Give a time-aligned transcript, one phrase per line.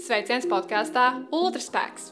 [0.00, 2.08] Sveiciens podkāstā Ultraspēks!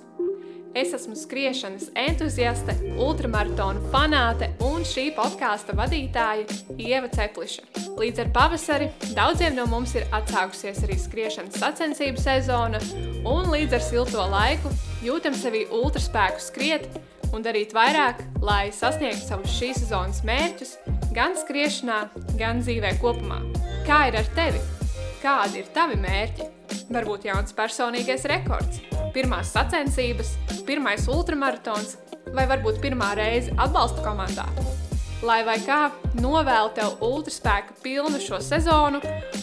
[0.78, 6.46] Es esmu skriešanas entuziaste, ultramaratona fanāte un šī podkāsta vadītāja
[6.76, 7.64] Ieva Cepliša.
[7.98, 12.78] Līdz ar pavasari daudziem no mums ir atsākusies arī skriešanas sacensību sezona,
[13.26, 14.70] un līdz ar silto laiku
[15.02, 16.86] jūtam sevi ultraspēku skriet
[17.34, 20.76] un darīt vairāk, lai sasniegtu savus šīs sezonas mērķus
[21.16, 22.02] gan skriešanā,
[22.38, 23.42] gan dzīvē kopumā.
[23.88, 24.77] Kā ir ar tevi?
[25.28, 26.44] Kādi ir tavi mērķi?
[26.88, 28.78] Varbūt jauns personīgais rekords,
[29.12, 30.30] pirmās sacensības,
[30.64, 31.98] pirmais ultramaratons
[32.32, 34.46] vai varbūt pirmā reize atbalsta komandā.
[35.28, 39.02] Lai vai kā, novēlu tev ultraspēka pilnu šo sezonu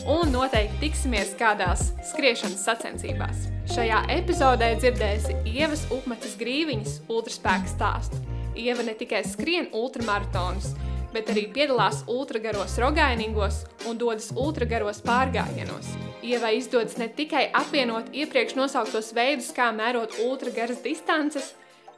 [0.09, 3.45] un noteikti tiksimies kādās skriešanas sacensībās.
[3.75, 8.23] Šajā epizodē dzirdēsi Ievas Upmetas grīviņas ultraspēka stāstu.
[8.57, 10.73] Ieva ne tikai skrien ultramaratonus,
[11.15, 15.93] bet arī piedalās ultragaros rogainīgos un dodas ultragaros pārgājienos.
[16.25, 21.53] Ievai izdodas ne tikai apvienot iepriekš nosauktos veidus, kā mērot ultragaras distances,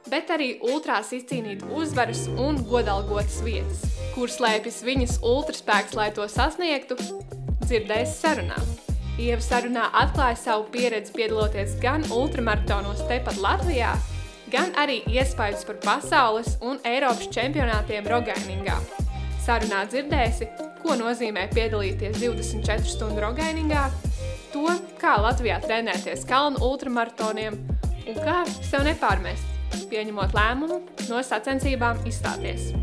[0.08, 3.82] bet arī ultrās izcīnīt uzvaras un godalgotas vietas.
[4.14, 6.98] Kur slēpjas viņas ultraspēks, lai to sasniegtu,
[7.64, 8.60] dzirdēs sarunā.
[9.18, 13.96] Ieva sarunā atklāja savu pieredzi piedaloties gan ultramaratonos tepat Latvijā,
[14.52, 18.78] gan arī iespējas par pasaules un Eiropas čempionātiem Rogainingā.
[19.48, 20.44] Sarunā dzirdēsi,
[20.82, 23.86] ko nozīmē piedalīties 24 stundu Rogainingā,
[24.52, 24.66] to,
[25.00, 32.74] kā Latvijā trenēties kalnu ultramaratoniem un kā sev nepārmest pieņemot lēmumu no sacensībām izstāties.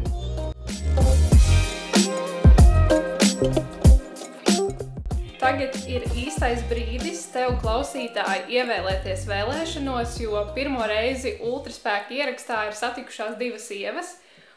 [5.38, 13.38] Tagad ir īstais brīdis tev, klausītāji, ievēlēties vēlēšanos, jo pirmo reizi ultraspēka ierakstā ir satikušās
[13.38, 14.16] divas sievas.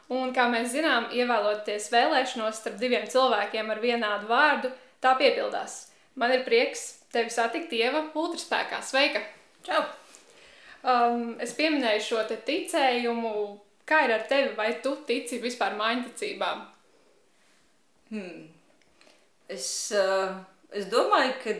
[0.09, 4.70] Un, kā mēs zinām, ievēloties vēlēšanos starp diviem cilvēkiem ar vienādu vārdu,
[5.05, 5.83] tā piepildās.
[6.17, 8.81] Man ir prieks tevi satikt Ieva ultraspēkā.
[8.84, 9.20] Sveika!
[9.69, 9.83] Čau!
[10.89, 13.34] Um, es pieminēju šo te ticējumu.
[13.89, 14.55] Kā ir ar tevi?
[14.57, 16.64] Vai tu tici vispār mājticībām?
[18.08, 18.48] Hmm.
[19.52, 20.41] Es, uh,
[20.73, 21.57] es domāju, ka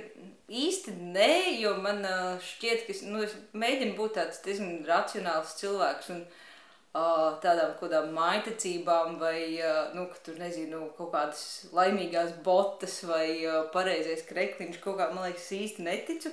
[0.49, 5.57] īsti nē, jo man uh, šķiet, ka es, nu, es mēģinu būt tāds diezgan racionāls
[5.61, 6.15] cilvēks.
[6.17, 6.45] Un, uh,
[6.93, 9.61] tādām kādām maiticībām, vai
[9.95, 11.43] nu, tur nezinu, kaut kādas
[11.77, 13.45] laimīgās botas vai
[13.75, 16.33] pareizais krekliņš, kaut kā, man liekas, īsti neticu.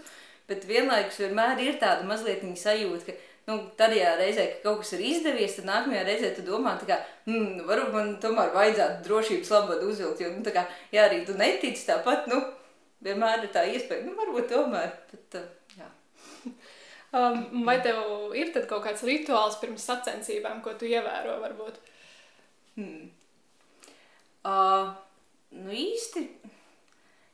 [0.50, 3.16] Bet vienlaikus vienmēr ir tāda mazliet sajūta, ka
[3.50, 7.66] nu, tajā reizē, kad kaut kas ir izdevies, tad nākamajā reizē tu domā, ka hmm,
[7.66, 10.22] varbūt man tomēr vajadzētu drošības labad uzvilkt.
[10.22, 12.42] Jo, nu, kā, ja arī tu netici tāpat, nu,
[13.06, 14.94] vienmēr ir tā iespēja, nu, varbūt tomēr.
[15.12, 15.65] Bet, uh, jā.
[17.16, 18.00] Um, vai tev
[18.38, 21.38] ir kaut kāds rituāls pirms sacensībām, ko tu ievēro?
[21.44, 21.80] Varbūt?
[22.76, 23.08] Hmm.
[24.46, 24.92] Uh,
[25.56, 26.26] nu īsti,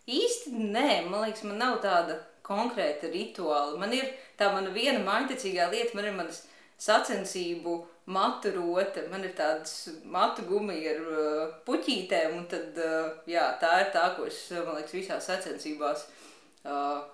[0.08, 3.80] īsti nē, man liekas, man nav tāda konkrēta rituāla.
[3.82, 6.46] Man ir tā mana viena maiticīgā lieta, man ir manas
[6.82, 7.76] sacensību
[8.12, 13.76] matu rote, man ir tādas matu gumija ar uh, puķītēm, un tad, uh, jā, tā
[13.84, 16.21] ir tā, ko es, man liekas, visās sacensībās uh,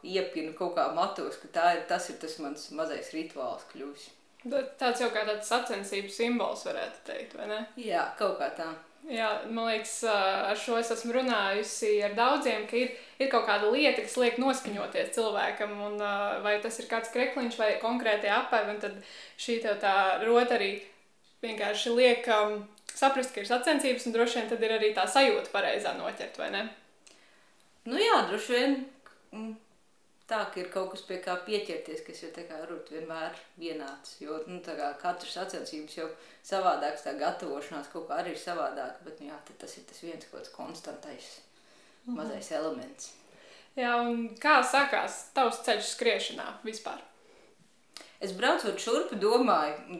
[0.03, 4.09] iepinu kaut kā matos, ka tā ir, tas ir tas mans mazais rituāls kļuvis.
[4.79, 7.63] Tāds jau kā tāds sacensību simbols varētu teikt, vai ne?
[7.79, 8.67] Jā, kaut kā tā.
[9.07, 12.89] Jā, man liekas, ar šo es esmu runājusi ar daudziem, ka ir,
[13.21, 16.01] ir kaut kāda lieta, kas liek noskaņoties cilvēkam, un
[16.43, 18.97] vai tas ir kāds krekliņš vai konkrēti apavi, un tad
[19.39, 19.93] šī tev tā
[20.25, 20.73] rota arī
[21.45, 22.59] vienkārši liek um,
[22.91, 26.51] saprast, ka ir sacensības, un droši vien tad ir arī tā sajūta pareizā noķert, vai
[26.57, 26.67] ne?
[27.87, 28.77] Nu jā, droši vien
[30.27, 34.17] tā, ka ir kaut kas pie kā pieķerties, kas ir tā kā rūt vienmēr vienāds,
[34.21, 36.07] jo, nu, kā katrs sacensības jau
[36.45, 40.27] savādāks, tā gatavošanās kaut kā arī ir savādāka, bet, nu jā, tas ir tas viens
[40.27, 41.29] kaut kāds konstantais
[42.05, 42.19] mhm.
[42.19, 43.13] mazais elements.
[43.77, 47.03] Jā, un kā sākās tavs ceļš skriešanā vispār?
[48.23, 49.99] Es braucot šurpu domāju,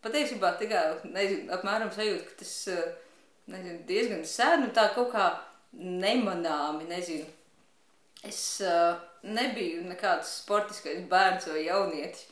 [0.00, 2.54] patiesībā tā kā, nezinu, apmēram sajūta, ka tas,
[3.50, 5.26] nezinu, diezgan sen, nu tā kaut kā
[5.76, 7.28] nemanāmi, nezinu,
[8.26, 12.26] es uh, nebiju nekāds sportiskais bērns vai jaunietis.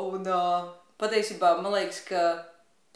[0.00, 0.70] Un uh,
[1.00, 2.22] patiesībā man liekas, ka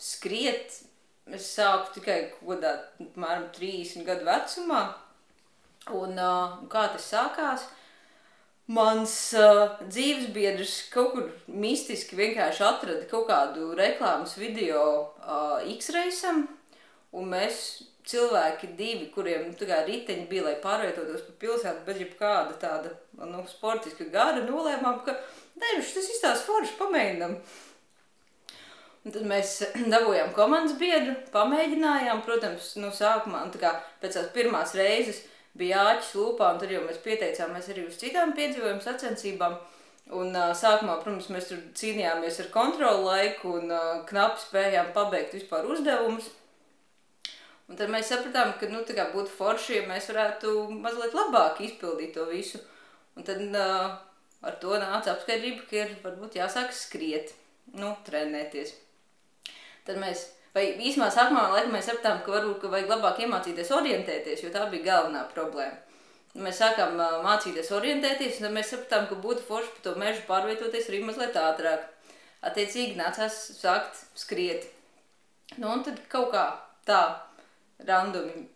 [0.00, 0.81] skriet
[1.28, 2.72] es sāku tikai kaut kādā
[3.05, 4.82] apmēram 30 gadu vecumā.
[5.99, 7.66] Un uh, kā tas sākās?
[8.69, 14.82] Mans uh, dzīves biedrs kaut kur mistiski vienkārši atrada kaut kādu reklāmas video
[15.25, 16.43] uh, X-reisam,
[17.16, 17.62] un mēs
[18.08, 22.93] cilvēki divi, kuriem nu, riteņi bija, lai pārvietotos pa pilsētu bez jebkāda tāda
[23.28, 27.38] nu, sportiska gara, nolēmām, ka nē, nu, tas izstāsta forši, pamēģinam.
[29.05, 29.58] Un tad mēs
[29.94, 35.22] dabūjām komandas biedru, pamēģinājām, protams, nu, sākumā, un tā kā pēc tās pirmās reizes
[35.58, 39.58] bija āķis lūpā, un tad jau mēs pieteicāmies arī uz citām piedzīvojumu sacensībām.
[40.19, 45.34] Un uh, sākumā, protams, mēs tur cīnījāmies ar kontrolu laiku un uh, knapi spējām pabeigt
[45.37, 46.31] vispār uzdevumus.
[47.69, 48.81] Un tad mēs sapratām, ka nu,
[49.12, 52.61] būtu forši, ja mēs varētu mazliet labāk izpildīt to visu.
[53.19, 53.99] Un tad uh,
[54.41, 57.35] ar to nāca apskaidrība, ka ir varbūt jāsāk skriet,
[57.76, 58.73] nu, trenēties.
[59.85, 60.25] Tad mēs,
[60.55, 64.65] vai īsumā sākumā laikam mēs sapratām, ka varbūt ka vajag labāk iemācīties orientēties, jo tā
[64.73, 65.85] bija galvenā problēma.
[66.38, 70.25] Mēs sākām uh, mācīties orientēties, un tad mēs sapratām, ka būtu forši pa to mežu
[70.29, 71.85] pārvietoties arī mazliet ātrāk.
[72.49, 74.69] Attiecīgi nācās sākt skriet.
[75.56, 76.44] Nu, un tad kaut kā
[76.87, 77.00] tā
[77.86, 78.46] randumi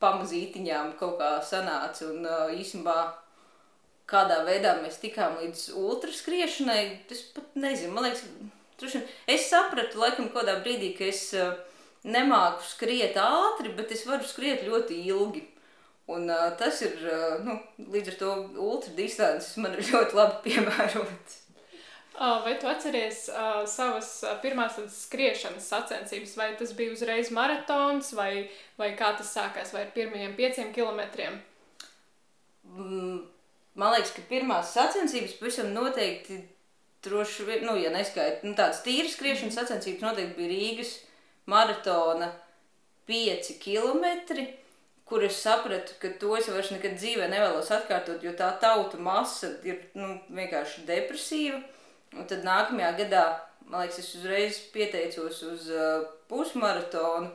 [0.00, 2.08] pamazītiņām kaut kā sanāca.
[2.08, 2.96] Un uh, īstenībā
[4.10, 6.80] kādā veidā mēs tikām līdz ultraskriešanai,
[7.12, 7.94] es pat nezinu.
[7.94, 8.24] Man liekas,
[8.80, 11.52] truši, es sapratu laikam kādā brīdī, ka es uh,
[12.04, 15.44] nemāku skriet ātri, bet es varu skriet ļoti ilgi.
[16.10, 17.60] Un, uh, tas ir uh, nu,
[17.92, 21.39] līdz ar to ultradistances man ir ļoti labi piemērots.
[22.18, 24.08] Vai tu atceries uh, savas
[24.42, 29.94] pirmās skriešanas sacensības, vai tas bija uzreiz maratons, vai, vai kā tas sākās, vai ar
[29.94, 31.38] pirmajiem pieciem kilometriem?
[32.66, 33.22] Mm,
[33.80, 36.42] man liekas, ka pirmās sacensības pavisam noteikti,
[37.06, 39.58] droši vien, nu, ja neskaita, nu, tādas tīras skriešanas mm.
[39.62, 40.94] sacensības noteikti bija Rīgas
[41.48, 42.34] maratona
[43.08, 44.50] 5 kilometri,
[45.08, 49.56] kur es sapratu, ka to es vairs nekad dzīvē nevēlos atkārtot, jo tā tauta masa
[49.66, 51.58] ir, nu, vienkārši depresīva.
[52.18, 53.24] Un tad nākamajā gadā,
[53.68, 57.30] man liekas, es uzreiz pieteicos uz uh, pusmaratonu,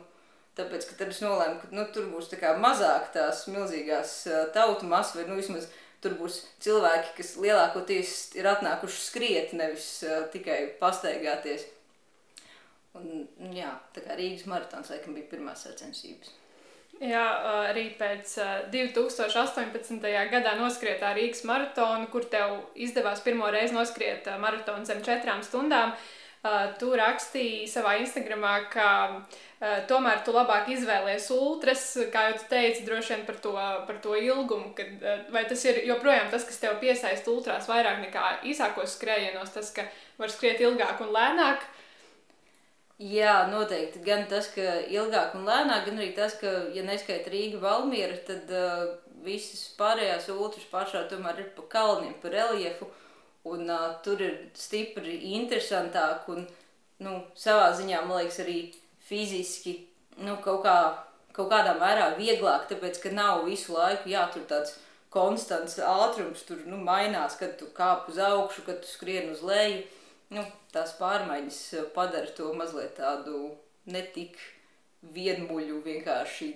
[0.58, 4.88] tāpēc, ka tad es nolēmu, ka nu, tur būs tā mazāk tās milzīgās uh, tautu
[4.88, 5.68] masas, vai nu vismaz
[6.04, 11.64] tur būs cilvēki, kas lielākoties ir atnākuši skriet, nevis uh, tikai pastaigāties.
[12.96, 16.32] Un, jā, tā kā Rīgas maratons laikam bija pirmās sacensības.
[16.96, 17.24] Jā,
[17.68, 18.38] arī pēc
[18.72, 19.98] 2018.
[20.32, 25.92] gadā noskrietā Rīgas maratona, kur tev izdevās pirmo reizi noskriet maratonu zem četrām stundām.
[26.80, 28.88] Tu rakstīji savā Instagramā, ka
[29.90, 33.52] tomēr tu labāk izvēlējies ultras, kā jau teici, droši vien par to,
[33.88, 34.72] par to ilgumu.
[34.78, 35.04] Kad,
[35.34, 39.84] vai tas ir joprojām tas, kas tev piesaista ultrās vairāk nekā īsākos skrējienos, tas, ka
[40.22, 41.66] var skriet ilgāk un lēnāk?
[42.96, 44.00] Jā, noteikti.
[44.06, 48.48] Gan tas, ka ilgāk un lēnāk, gan arī tas, ka, ja neskaita Rīga, Valmiera, tad
[48.48, 48.86] uh,
[49.24, 52.88] visas pārējās ultras pašā tomēr ir pa kalniem, pa reliefu,
[53.52, 56.46] un uh, tur ir stipri interesantāk un,
[57.04, 58.56] nu, savā ziņā, man liekas, arī
[59.04, 59.76] fiziski,
[60.24, 60.78] nu, kaut kā,
[61.36, 64.78] kaut kādā mērā vieglāk, tāpēc, ka nav visu laiku jātur tāds
[65.12, 69.84] konstants ātrums, tur, nu, mainās, kad tu kāp uz augšu, kad tu skrien uz leju,
[70.34, 70.44] nu,
[70.74, 73.50] tās pārmaiņas eh, padara to mazliet tādu
[73.86, 74.38] netik
[75.14, 76.50] vienmuļu, vienkārši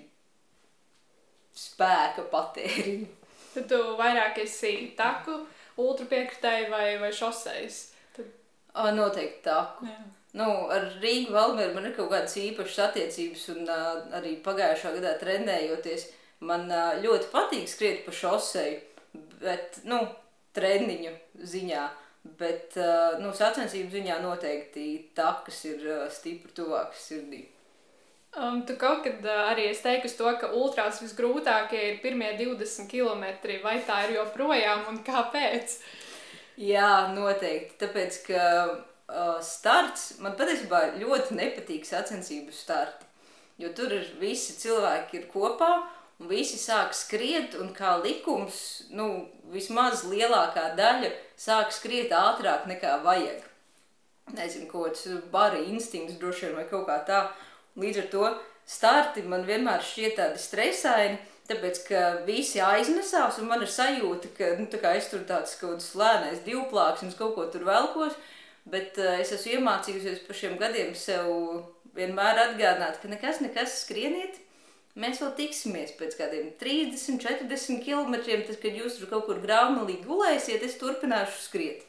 [1.57, 3.09] spēka patēriņu.
[3.55, 5.41] Tad tu vairāk esi taku,
[5.81, 7.83] ultrapiekritēji vai, vai šoseis?
[8.15, 8.31] Tad...
[8.73, 9.89] A, noteikti taku.
[9.91, 9.99] Jā.
[10.39, 15.17] Nu, ar Rīgu Valmieru man ir kaut kādas īpašas attiecības, un uh, arī pagājušā gadā
[15.19, 16.07] trenējoties,
[16.47, 18.79] man uh, ļoti patīk skriet pa šoseju,
[19.43, 20.05] bet, nu,
[20.55, 21.17] treniņu
[21.51, 21.89] ziņā.
[22.21, 24.85] Bet uh, nu, sacensību ziņā noteikti
[25.17, 27.47] takas ir uh, stipri tuvākas sirdī.
[28.37, 32.87] Um, tu kaut kad uh, arī es teiktu to, ka ultrās visgrūtākie ir pirmie 20
[32.93, 33.25] km.
[33.65, 35.79] Vai tā ir joprojām un kāpēc?
[36.61, 37.79] Jā, noteikti.
[37.81, 43.09] Tāpēc, ka uh, starts man patiesībā ļoti nepatīk sacensību starti.
[43.61, 45.73] Jo tur ir visi cilvēki ir kopā
[46.21, 51.11] un visi sāk skriet, un kā likums, nu, vismaz lielākā daļa
[51.41, 53.47] sāk skriet ātrāk nekā vajag.
[54.37, 57.25] Nezinu, ko tas bara instinkts droši vien vai kaut kā tā.
[57.81, 58.31] Līdz ar to
[58.69, 61.19] starti man vienmēr šķiet tādi stresaini,
[61.51, 65.79] tāpēc, ka visi aiznesās, un man ir sajūta, ka, nu, tā es tur tāds kaut
[65.79, 68.15] kāds lēnais divplāksnis kaut ko tur velkos,
[68.71, 71.27] bet uh, es esmu iemācījusies pa šiem gadiem sev
[71.97, 74.39] vienmēr atgādināt, ka nekas, nekas skrieniet,
[74.99, 78.17] Mēs vēl tiksimies pēc kādiem 30, 40 km.
[78.49, 81.87] Tad, kad jūs tur kaut kur grāmatā gulēsiet, es turpināšu skriet.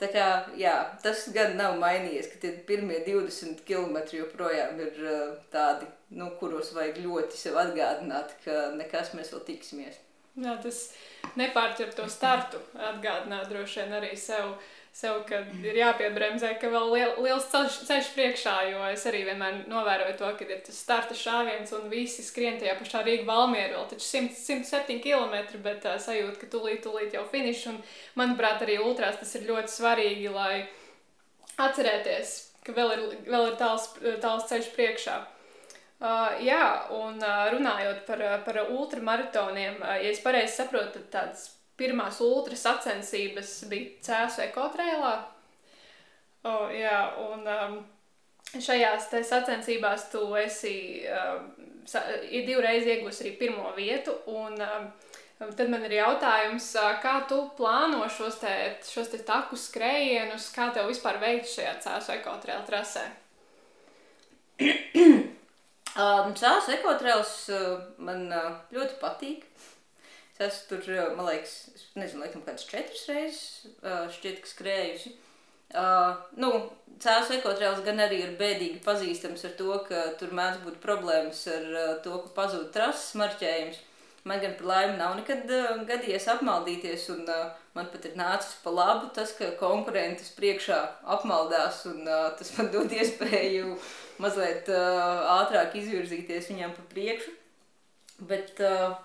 [0.00, 5.34] Tā kā, jā, tas gan nav mainījies, ka tie pirmie 20 km joprojām ir uh,
[5.52, 9.98] tādi, nu, kuros vajag ļoti sev atgādināt, ka nekas mēs vēl tiksimies.
[10.40, 10.78] Jā, tas
[11.36, 14.54] nepārķer to startu atgādināt droši vien arī sev.
[14.90, 19.60] Sev, ka ir jāpiebremzē, ka vēl liel, liels ceļš, ceļš priekšā, jo es arī vienmēr
[19.70, 23.86] novēroju to, ka ir tas starta šāviens un visi skrien tajā pašā Rīga Valmiera vēl
[23.92, 24.34] taču 100,
[24.66, 27.78] 107 km, bet uh, sajūta, ka tūlīt, tūlīt jau finišs, un
[28.18, 30.66] manuprāt arī ultrās tas ir ļoti svarīgi, lai
[31.68, 32.34] atcerēties,
[32.66, 33.86] ka vēl ir, vēl ir tāls,
[34.26, 35.16] tāls ceļš priekšā.
[36.00, 36.66] Uh, jā,
[36.98, 41.48] un uh, runājot par, par ultramaratoniem, uh, ja es pareizi saprotu, tad tādas
[41.80, 45.14] pirmās ultras sacensības bija Cēsu ekotrēlā.
[46.48, 47.78] Oh, jā, un um,
[48.54, 50.74] šajās sacensībās tu esi
[51.08, 51.40] uh,
[52.46, 54.14] divreiz iegūsi arī pirmo vietu.
[54.32, 58.54] Un, uh, tad man ir jautājums, uh, kā tu plāno šos, te,
[58.88, 63.08] šos te taku skrējienus, kā tev vispār veikt šajā Cēsu ekotrēla trasē?
[65.98, 69.49] Um, Cēlus ekotrēls uh, man uh, ļoti patīk.
[70.40, 71.56] Es tur, uh, man liekas,
[72.00, 73.42] nezinu, laikam kādas četras reizes
[73.82, 75.12] uh, šķiet, ka skrējusi.
[75.70, 76.48] Uh, nu,
[77.00, 81.68] Cēlus ekotrēls gan arī ir bēdīgi pazīstams ar to, ka tur mēdz būt problēmas ar
[81.70, 83.78] uh, to, ka pazūd trases marķējums.
[84.28, 88.58] Man gan par laimi nav nekad uh, gadījies apmaldīties, un uh, man pat ir nācis
[88.64, 90.80] pa labu tas, ka konkurentus priekšā
[91.14, 93.76] apmaldās, un uh, tas man dod iespēju
[94.20, 97.32] mazliet uh, ātrāk izvirzīties viņam pa priekšu.
[98.28, 98.98] Bet, uh,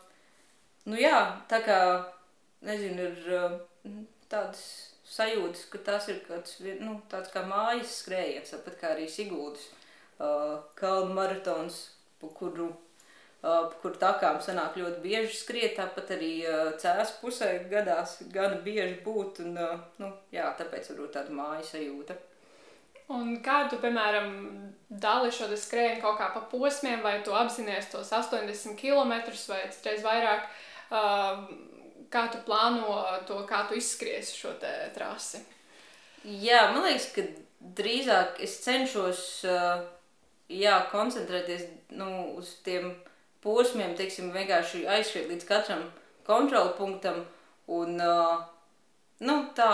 [0.89, 1.79] nu jā, tā kā,
[2.65, 3.57] nezinu, ir uh,
[4.31, 4.65] tādas
[5.15, 10.57] sajūtas, ka tas ir kāds, nu, tāds kā mājas skrējiens, tāpat kā arī Sigūdas uh,
[10.79, 11.77] kalnu maratons,
[12.21, 17.51] pa kuru, uh, pa kuru takām sanāk ļoti bieži skriet, tāpat arī uh, cēs pusē
[17.71, 22.17] gadās gana bieži būt, un, uh, nu, jā, tāpēc varbūt tāda mājas sajūta.
[23.13, 24.31] Un kā tu, piemēram,
[24.89, 29.13] dali šo skrējienu kaut kā pa posmiem, vai tu apzinājies tos 80 km
[29.51, 30.47] vai citreiz vairāk?
[30.49, 34.53] Uh, kā tu plāno to, kā tu izskriesi šo
[34.95, 35.41] trasi?
[36.25, 37.25] Jā, man liekas, ka
[37.77, 39.83] drīzāk es cenšos uh,
[40.49, 42.93] jā, koncentrēties nu, uz tiem
[43.45, 45.83] posmiem, teiksim, vienkārši aizskriet līdz katram
[46.25, 47.21] kontrolu punktam
[47.69, 48.39] un uh,
[49.21, 49.71] nu, tā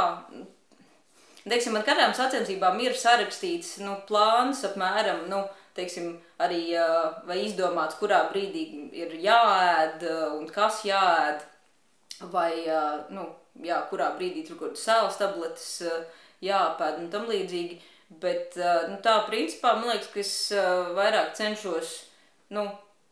[1.41, 5.39] Teiksim, man katrām sacensībām ir sarakstīts nu, plāns, apmēram, nu,
[5.73, 6.63] teiksim, arī
[7.27, 8.65] vai izdomāts, kurā brīdī
[8.97, 10.05] ir jāēd
[10.37, 11.45] un kas jāēd,
[12.33, 12.51] vai
[13.13, 13.27] nu,
[13.61, 15.69] jā, kurā brīdī tur kaut kādas sāls tabletes
[16.45, 17.81] jāpēd un tam līdzīgi.
[18.21, 20.33] Bet nu, tā principā man liekas, ka es
[20.97, 21.93] vairāk cenšos
[22.51, 22.65] nu,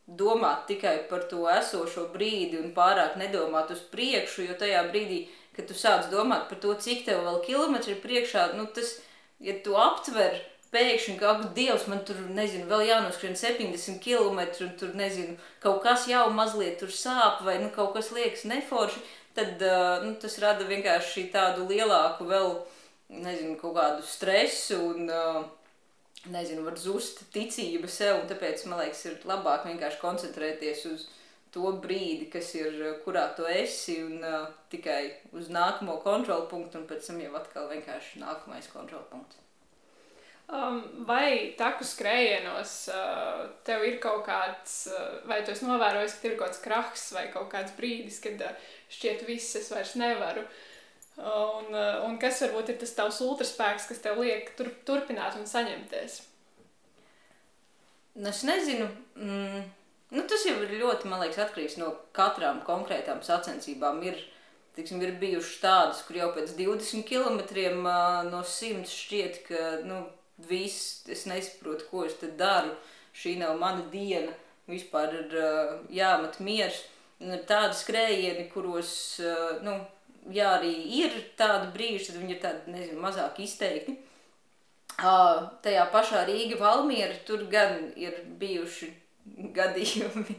[0.06, 5.22] domāt tikai par to esošo brīdi un pārāk nedomāt uz priekšu, jo tajā brīdī
[5.60, 8.96] kad tu sāc domāt par to, cik tev vēl kilometri ir priekšā, nu tas,
[9.42, 10.38] ja tu aptver
[10.74, 15.80] pēkšņi, ka, ak, Dievs, man tur, nezinu, vēl jānoskrien 70 km, un tur, nezinu, kaut
[15.84, 19.02] kas jau mazliet tur sāp, vai, nu, kaut kas liekas neforši,
[19.38, 19.62] tad,
[20.04, 22.54] nu, tas rada vienkārši tādu lielāku vēl,
[23.20, 25.10] nezinu, kaut kādu stresu, un,
[26.30, 31.08] nezinu, var zust ticība sev, un tāpēc, man liekas, ir labāk vienkārši koncentrēties uz,
[31.50, 34.22] to brīdi, kas ir, kurā tu esi, un
[34.70, 35.00] tikai
[35.34, 39.40] uz nākamo kontrolu punktu, un pēc tam jau atkal vienkārši nākamais kontrolu punkts.
[40.50, 46.26] Um, vai taku skrējienos uh, tev ir kaut kāds, uh, vai tu esi novērojis, ka
[46.26, 50.42] ir kaut kāds krahs vai kaut kāds brīdis, kad uh, šķiet viss es vairs nevaru?
[51.14, 51.28] Uh,
[51.60, 55.46] un, uh, un kas varbūt ir tas tavs ultraspēks, kas tev liek tur, turpināt un
[55.46, 56.22] saņemties?
[58.30, 58.90] Es nezinu.
[59.14, 59.68] Mm
[60.10, 64.00] Nu, tas jau ir ļoti, man liekas, atkarīgs no katrām konkrētām sacensībām.
[64.10, 64.18] Ir,
[64.74, 67.38] tiksim, ir bijušas tādas, kur jau pēc 20 km
[68.32, 70.02] no 100 šķiet, ka nu,
[70.48, 72.72] viss, es nesaprotu, ko es te daru.
[73.16, 74.32] Šī nav mana diena,
[74.70, 75.38] vispār ir
[75.92, 76.84] jāmet miers.
[77.20, 78.92] Un ir tādi skrējieni, kuros,
[79.66, 79.74] nu,
[80.32, 83.98] jā, arī ir tādi brīži, tad viņi ir tādi, nezinu, mazāk izteikti.
[85.00, 88.90] Uh, tajā pašā Rīga Valmiera tur gan ir bijuši
[89.56, 90.34] gadījumi.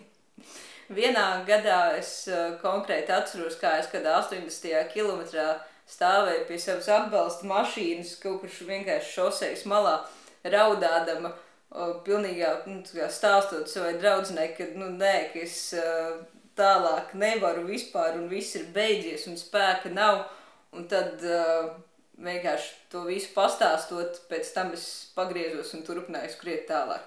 [0.98, 4.76] Vienā gadā es uh, konkrēti atceros, kā es kādā 80.
[4.94, 5.48] kilometrā
[5.92, 9.98] stāvēju pie savas atbalsta mašīnas, kaut kur vienkārši šoseis malā,
[10.44, 12.82] raudādama, uh, pilnīgā nu,
[13.12, 16.22] stāstot savai draudzenei, ka, nu, nē, ka es uh,
[16.58, 20.26] tālāk nevaru vispār un viss ir beidzies un spēka nav.
[20.72, 21.74] Un tad uh,
[22.22, 24.86] vienkārši to visu pastāstot, pēc tam es
[25.18, 27.04] pagriezos un turpināju skriet tālāk.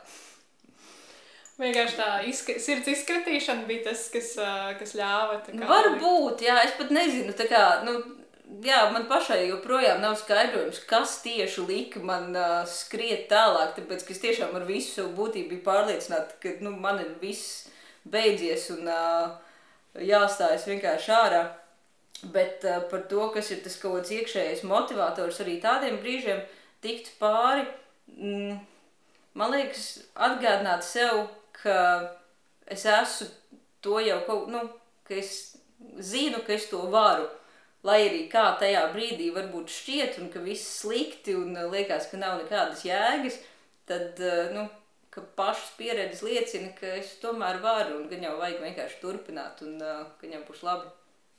[1.55, 4.33] Vienkārši tā izska sirds izskatīšana bija tas, kas,
[4.81, 5.39] kas ļāva.
[5.47, 7.35] Kā, Varbūt, jā, es pat nezinu.
[7.47, 8.01] Kā, nu,
[8.65, 13.75] jā, man pašai joprojām nav skaidrojums, kas tieši lika man uh, skriet tālāk.
[13.79, 17.69] Tāpēc, ka es tiešām ar visu savu būtību biju pārliecināta, ka nu, man ir viss
[18.05, 19.37] beidzies un uh,
[20.01, 21.45] jāstājas vienkārši ārā.
[22.35, 26.45] Bet uh, par to, kas ir tas kaut kāds iekšējais motivators arī tādiem brīžiem
[26.85, 27.65] tikt pāri,
[28.13, 28.59] mm,
[29.41, 31.27] man liekas, atgādināt sev,
[31.63, 31.79] ka
[32.71, 33.29] es esmu
[33.85, 34.63] to jau kaut, nu,
[35.09, 35.57] ka es
[36.01, 37.27] zinu, ka es to varu.
[37.85, 42.39] Lai arī kā tajā brīdī varbūt šķiet, un ka viss slikti un liekas, ka nav
[42.41, 43.37] nekādas jēgas,
[43.91, 44.23] tad,
[44.55, 44.65] nu,
[45.15, 49.77] ka pašas pieredzes liecina, ka es tomēr varu un gan jau vajag vienkārši turpināt un
[49.79, 50.91] uh, ka viņam būs labi.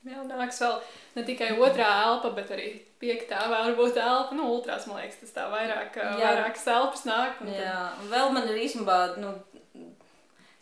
[0.06, 0.74] Jā, nāks vēl
[1.16, 2.68] ne tikai otrā elpa, bet arī
[3.02, 4.36] piektā varbūt elpa.
[4.38, 6.12] Nu, ultrās, man liekas, tas tā vairāk, Jā.
[6.20, 7.40] vairākas elpas nāk.
[7.42, 8.04] Un Jā, tad...
[8.04, 9.32] un vēl man ir īstenībā, nu,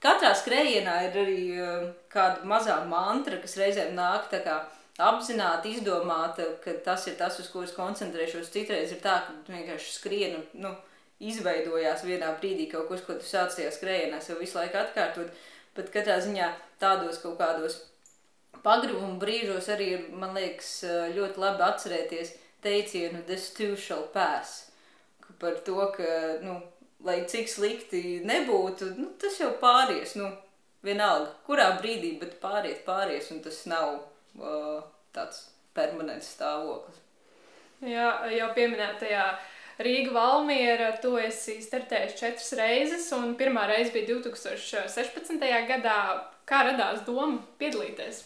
[0.03, 4.63] katrā skrējienā ir arī uh, kāda mazā mantra, kas reizēm nāk tā kā
[5.03, 8.53] apzināti izdomāta, ka tas ir tas, uz ko es koncentrēšos.
[8.55, 10.75] Citreiz ir tā, ka vienkārši skrienu, nu,
[11.25, 15.33] izveidojās vienā brīdī kaut kas, ko tu sāc tajā skrējienā sev visu laiku atkārtot,
[15.75, 17.81] bet katrā ziņā tādos kaut kādos
[18.65, 20.85] pagrabuma brīžos arī ir, man liekas,
[21.15, 22.35] ļoti labi atcerēties
[22.65, 24.71] teicienu this too shall pass.
[25.41, 26.07] Par to, ka,
[26.45, 26.61] nu,
[27.05, 30.31] lai cik slikti nebūtu, nu, tas jau pāries, nu,
[30.87, 33.99] vienalga, kurā brīdī, bet pāriet, pāries, un tas nav
[35.15, 37.01] tāds permanents stāvoklis.
[37.85, 39.25] Jā, jau pieminētajā
[39.85, 45.43] Rīga Valmiera, tu esi startējis četras reizes, un pirmā reize bija 2016.
[45.69, 45.99] gadā.
[46.47, 48.23] Kā radās doma piedalīties?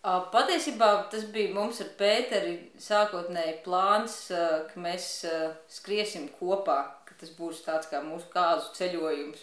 [0.00, 5.26] Patiesībā tas bija mums ar Pēteri sākotnēji plāns, ka mēs
[5.68, 9.42] skriesim kopā, ka tas būs tāds kā mūsu kāzu ceļojums.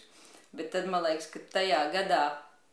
[0.58, 2.24] Bet tad man liekas, ka tajā gadā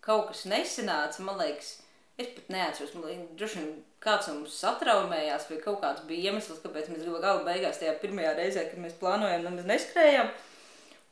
[0.04, 1.24] kaut kas nesanāca.
[1.26, 1.74] Man liekas,
[2.18, 3.70] es pat neatceros, man droši vien
[4.04, 8.66] kāds mums satraumējās, vai kaut kāds bija iemesls, kāpēc mēs gala beigās tajā pirmajā reizē,
[8.70, 10.30] kad mēs plānojam, nemaz neskrējām.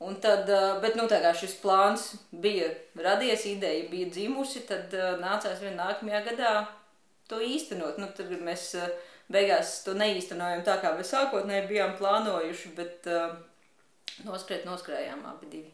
[0.03, 0.49] Un tad,
[0.83, 2.09] bet nu, tā kā šis plāns
[2.43, 2.67] bija
[2.99, 4.91] radies, ideja bija dzimusi, tad
[5.21, 6.53] nācās vien nākamajā gadā
[7.31, 8.01] to īstenot.
[8.01, 8.73] Nu, tad mēs
[9.31, 13.07] beigās to neīstenojam tā, kā mēs sākotnēji bijām plānojuši, bet
[14.27, 15.71] noskriet, noskrējām abi divi.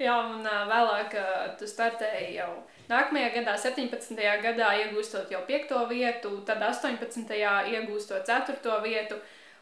[0.00, 1.12] Jā, un vēlāk
[1.60, 2.48] tu startēji jau
[2.88, 4.16] nākamajā gadā, 17.
[4.40, 5.74] gadā, iegūstot jau 5.
[5.90, 7.34] vietu, tad 18.
[7.74, 8.78] iegūstot 4.
[8.86, 9.18] vietu,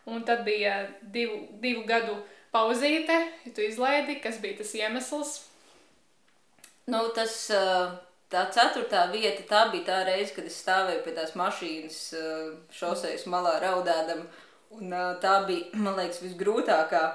[0.06, 2.14] un tad bija divu, divu gadu
[2.54, 5.34] pauzīte, ja tu izlaidi, kas bija tas iemesls?
[6.86, 7.34] Nu, tas,
[8.30, 12.02] tā ceturtā vieta, tā bija tā reize, kad es stāvēju pie tās mašīnas
[12.78, 14.22] šosejas malā raudādam,
[14.78, 17.08] un tā bija, man liekas, visgrūtākā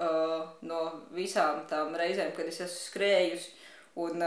[0.00, 0.80] no
[1.14, 3.50] visām tām reizēm, kad es esmu skrējusi,
[4.00, 4.22] un,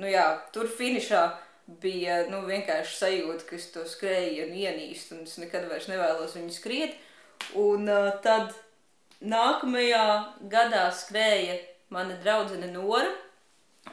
[0.00, 1.22] nu jā, tur finišā
[1.82, 6.36] bija, nu, vienkārši sajūta, ka es to skrēju un ienīstu, un es nekad vairs nevēlos
[6.38, 6.98] viņu skriet,
[7.58, 7.90] un
[8.24, 8.54] tad
[9.22, 10.06] Nākamajā
[10.50, 11.54] gadā skrēja
[11.94, 13.12] mana draudzene Nora,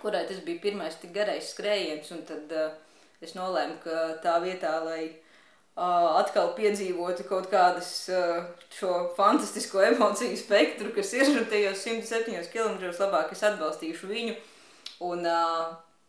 [0.01, 2.71] kurai tas bija pirmais tik garais skrējiens, un tad uh,
[3.21, 5.28] es nolēmu, ka tā vietā, lai uh,
[5.79, 7.91] atkal piedzīvotu kaut kādas
[8.75, 14.35] šo fantastisko emociju spektru, kas ir tajos 107 km, labāk es atbalstīšu viņu.
[15.07, 15.23] Un,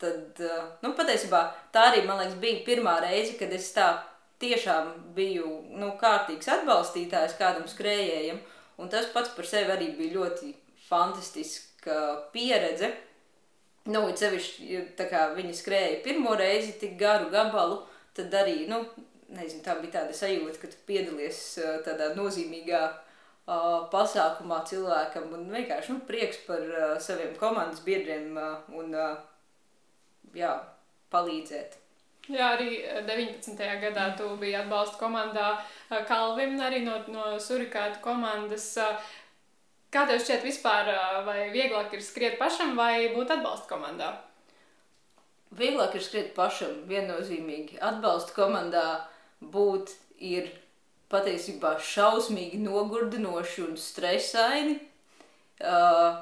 [0.03, 0.41] tad,
[0.83, 1.43] nu, patiesībā
[1.75, 3.93] tā arī, man liekas, bija pirmā reize, kad es tā
[4.41, 8.41] tiešām biju, nu, kārtīgs atbalstītājs kādam skrējējam.
[8.81, 10.55] Un tas pats par sevi arī bija ļoti
[10.89, 11.97] fantastiska
[12.33, 12.91] pieredze.
[13.91, 17.81] Nu, it sevišķi, tā kā viņi skrēja pirmo reizi tik garu gabalu,
[18.17, 18.83] tad arī, nu,
[19.37, 21.43] nezinu, tā bija tāda sajūta, ka tu piedalies
[21.87, 28.35] tādā nozīmīgā uh, pasākumā cilvēkam un vienkārši, nu, prieks par uh, saviem komandas biedriem
[28.77, 28.97] un,
[30.35, 30.57] jā,
[31.13, 31.81] palīdzēt.
[32.31, 33.59] Jā, arī 19.
[33.59, 38.69] Eh, gadā tu biji atbalsta komandā eh, Kalvim, arī no, no Surikāta komandas.
[38.79, 39.15] Eh,
[39.91, 40.93] kā tev šķiet vispār,
[41.27, 44.13] vai vieglāk ir skriet pašam vai būt atbalsta komandā?
[45.59, 47.81] Vieglāk ir skriet pašam, viennozīmīgi.
[47.83, 48.85] Atbalsta komandā
[49.41, 50.51] būt ir
[51.11, 54.77] patiesībā šausmīgi nogurdinoši un stresaini.
[55.61, 56.21] Uh,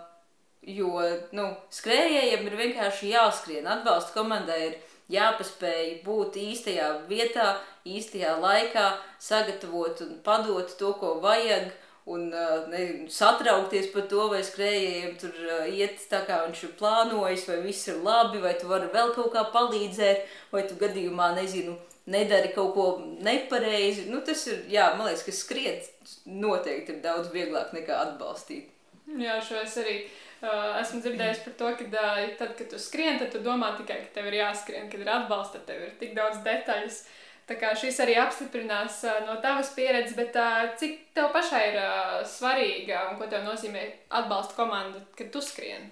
[0.66, 0.92] jo,
[1.36, 3.68] nu, skrējējiem ir vienkārši jāskrien.
[3.68, 4.78] Atbalsta komandai ir
[5.12, 7.56] jāpaspēj būt īstajā vietā,
[7.88, 8.88] īstajā laikā,
[9.22, 11.70] sagatavot un padot to, ko vajag.
[12.08, 15.34] Un ne, satraukties par to, vai skrējējiem tur
[15.68, 19.28] iet tā, kā viņš ir plānojis, vai viss ir labi, vai tu vari vēl kaut
[19.34, 20.22] kā palīdzēt,
[20.54, 21.76] vai tu gadījumā, nezinu,
[22.08, 22.86] nedari kaut ko
[23.24, 24.08] nepareizi.
[24.12, 28.72] Nu, tas ir, jā, man liekas, ka skriet noteikti ir daudz vieglāk nekā atbalstīt.
[29.18, 33.20] Jā, šo es arī uh, esmu dzirdējis par to, ka uh, tad, kad tu skrien,
[33.20, 36.12] tad tu domā tikai, ka tev ir jāskrien, kad ir atbalsts, tad tev ir tik
[36.18, 37.00] daudz detaļas.
[37.48, 41.78] Tā kā šis arī apstiprinās uh, no tavas pieredzes, bet uh, cik tev pašai ir
[41.80, 43.86] uh, svarīga un ko tev nozīmē
[44.20, 45.88] atbalsta komanda, kad tu skrien?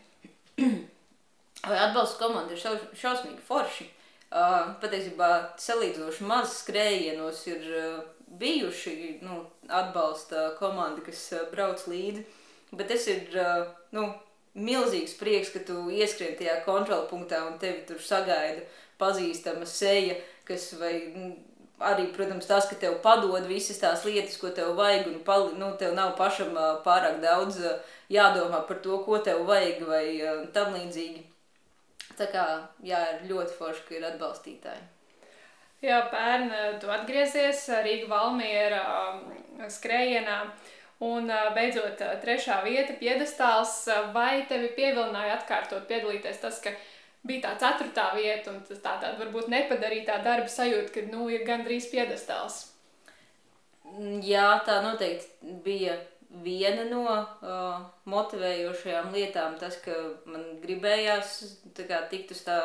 [1.67, 3.89] Vai atbalsta komanda ir šaus, šausmīgi forši?
[4.37, 5.29] Uh, patiesībā
[5.63, 8.01] salīdzinoši maz skrējienos ir uh,
[8.37, 9.39] bijuši nu,
[9.73, 12.25] atbalsta komandi, kas uh, brauc līdzi.
[12.77, 14.11] Bet tas ir uh, nu,
[14.53, 18.67] milzīgs prieks, ka tu ieskrien tajā kontrolpunktā un tevi tur sagaida
[19.01, 21.31] pazīstama seja, kas vai nu,
[21.81, 25.71] arī, protams, tas, ka tev padod visas tās lietas, ko tev vajag, un pali, nu,
[25.81, 26.53] tev nav pašam
[26.85, 27.63] pārāk daudz
[28.13, 31.25] jādomā par to, ko tev vajag vai uh, tam līdzīgi.
[32.17, 32.45] Tā kā,
[32.85, 34.85] jā, ir ļoti forši, ka ir atbalstītāji.
[35.85, 36.49] Jā, pērn
[36.81, 38.83] tu atgriezies Rīga Valmiera
[39.69, 40.41] skrējienā.
[41.05, 43.83] Un beidzot, trešā vieta, piedestāls,
[44.15, 46.73] vai tevi pievilināja atkārtot piedalīties tas, ka
[47.27, 51.91] bija tā ceturtā vieta un tā tāda varbūt nepadarītā darba sajūta, ka, nu, ir gandrīz
[51.93, 52.63] piedestāls?
[53.85, 55.99] Mm, jā, tā noteikti bija
[56.45, 59.95] viena no uh, motivējošajām lietām, tas, ka
[60.29, 61.39] man gribējās
[61.77, 62.59] kā, tikt uz tā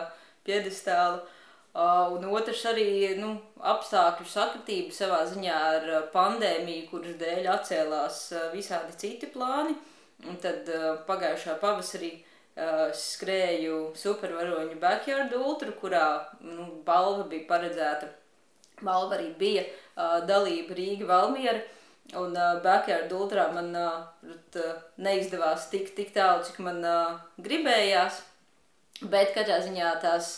[0.48, 1.22] piedestāla.
[1.22, 1.38] Uh,
[1.72, 3.30] Uh, un otrs arī nu,
[3.64, 9.78] apstākļu sakritība savā ziņā ar uh, pandēmiju, kuras dēļ atcēlās uh, visādi citi plāni.
[10.28, 10.68] Un tad
[11.08, 12.12] pagājušā pavasarī
[12.94, 16.04] skrēju supervaroņu backyard ultru, kurā
[16.46, 18.10] nu, balva bija paredzēta.
[18.86, 19.64] Balva arī bija
[20.30, 21.64] dalība Rīga Valmiera.
[22.20, 28.20] Un uh, backyard ultrā man uh, neizdevās tik, tik tālu, cik man uh, gribējās.
[29.02, 30.32] Bet katrā ziņā tās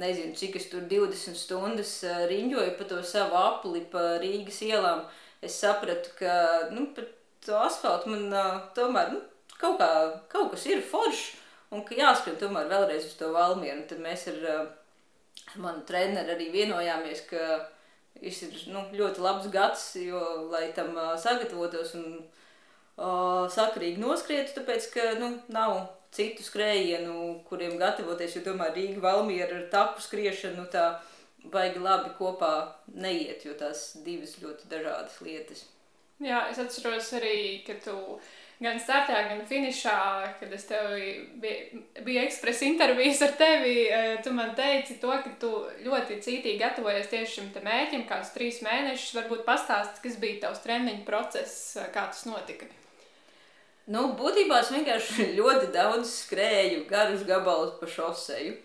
[0.00, 1.92] nezinu, cik es tur 20 stundas
[2.30, 5.04] riņķoju pa to savu apli, pa Rīgas ielām,
[5.44, 6.32] es sapratu, ka
[6.72, 6.88] nu,
[7.44, 9.20] to asfaltu man uh, tomēr nu,
[9.60, 9.90] kaut, kā,
[10.32, 11.36] kaut kas ir foršs
[11.74, 13.82] un ka jāskrien tomēr vēlreiz uz to Valmieru.
[13.82, 14.64] Un tad mēs ar uh,
[15.60, 17.60] manu treneru arī vienojāmies, ka
[18.18, 20.20] šis ir nu, ļoti labs gads, jo,
[20.52, 25.76] lai tam uh, sagatavotos un uh, sakarīgi noskrietu, tāpēc, ka nu, nav
[26.14, 30.86] citu skrējienu, kuriem gatavoties, jo tomēr Rīga Valmiera ar tapu skriešanu tā
[31.52, 32.52] baigi labi kopā
[32.92, 35.64] neiet, jo tās divas ļoti dažādas lietas.
[36.20, 37.94] Jā, es atceros arī, ka tu
[38.60, 40.00] gan startā, gan finišā,
[40.40, 40.92] kad es tev
[41.40, 45.52] biju, bija ekspresa intervijas ar tevi, eh, tu man teici to, ka tu
[45.84, 50.60] ļoti cītīgi gatavojies tieši šim te mēķim, kādus trīs mēnešus, varbūt pastāst, kas bija tavs
[50.66, 52.68] treniņu process, kā tas notika.
[53.90, 58.58] Nu, būtībā es vienkārši ļoti daudz skrēju garus gabalus pa šoseju.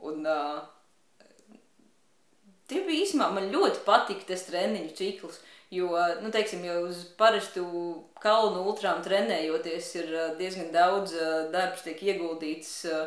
[0.00, 0.62] Un, uh,
[2.70, 5.42] tie bija īstenībā, man ļoti patika tas treniņu cikls.
[5.70, 7.64] Jo, nu, teiksim, jau uz parastu
[8.18, 10.08] kalnu ultrām trenējoties, ir
[10.40, 13.04] diezgan daudz uh, darbs tiek ieguldīts uh,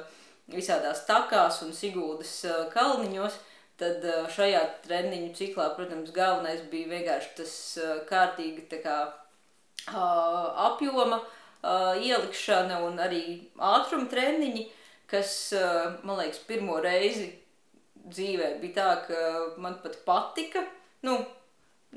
[0.47, 3.36] visādās takās un siguldas uh, kalniņos.
[3.82, 7.54] Tad šajā treniņu ciklā, protams, galvenais bija vienkārši tas
[8.08, 8.97] kārtīgi kā
[9.89, 11.17] apjoma
[11.97, 13.23] ielikšana un arī
[13.58, 14.67] ātruma treniņi,
[15.10, 15.34] kas,
[16.06, 17.32] man liekas, pirmo reizi
[18.06, 19.19] dzīvē bija tā, ka
[19.58, 20.62] man pat patika.
[21.02, 21.17] Nu,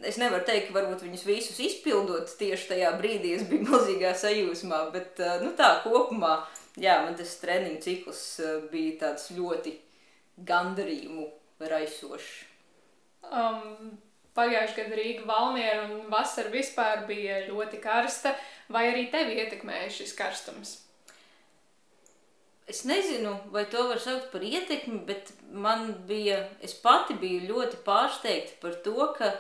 [0.04, 4.86] es nevaru teikt, ka varbūt viņus visus izpildot tieši tajā brīdī, es biju milzīgā sajūsmā,
[4.94, 6.38] bet uh, nu, tā kopumā,
[6.76, 9.76] jā, man tas treniņu cikls uh, bija tāds ļoti
[10.48, 11.30] gandarījumu
[11.72, 12.32] raisošs.
[13.26, 13.96] Um,
[14.36, 18.34] Pagājušajā gadā Rīga Valmiera un vasara vispār bija ļoti karsta.
[18.68, 20.74] Vai arī tevi ietekmēja šis karstums?
[22.68, 27.78] Es nezinu, vai to var saukt par ietekmi, bet man bija, es pati biju ļoti
[27.86, 29.30] pārsteigta par to, ka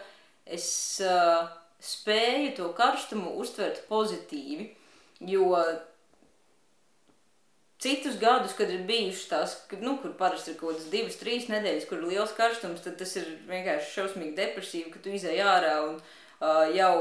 [0.46, 0.68] es
[1.04, 1.48] uh,
[1.82, 4.70] spēju to karstumu uztvert pozitīvi.
[5.26, 5.56] Jo
[7.78, 11.88] citus gadus, kad ir bijušas tās, nu, kur parasti ir kaut kādas divas, trīs nedēļas,
[11.88, 15.98] kur ir liels karstums, tad tas ir vienkārši šausmīgi depresīvi, ka tu izēj ārā un
[16.00, 16.94] uh, jau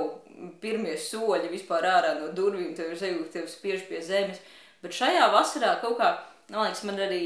[0.64, 4.42] pirmie soļi vispār ārā no durvīm, tev ir sajūta, tev spiež pie zemes.
[4.84, 6.12] Bet šajā vasarā kaut kā,
[6.52, 7.24] man liekas, man arī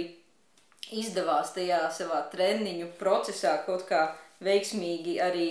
[0.95, 4.07] izdevās tajā savā treniņu procesā kaut kā
[4.45, 5.49] veiksmīgi arī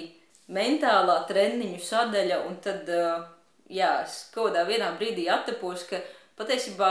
[0.53, 3.27] mentālā treniņu sadaļa, un tad, uh,
[3.73, 6.01] jā, es kaut kādā brīdī attapos, ka
[6.39, 6.91] patiesībā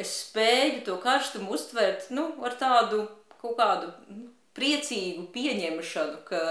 [0.00, 3.04] es spēju to karstumu uztvert nu, ar tādu
[3.40, 6.42] kaut kādu nu, priecīgu pieņemšanu, ka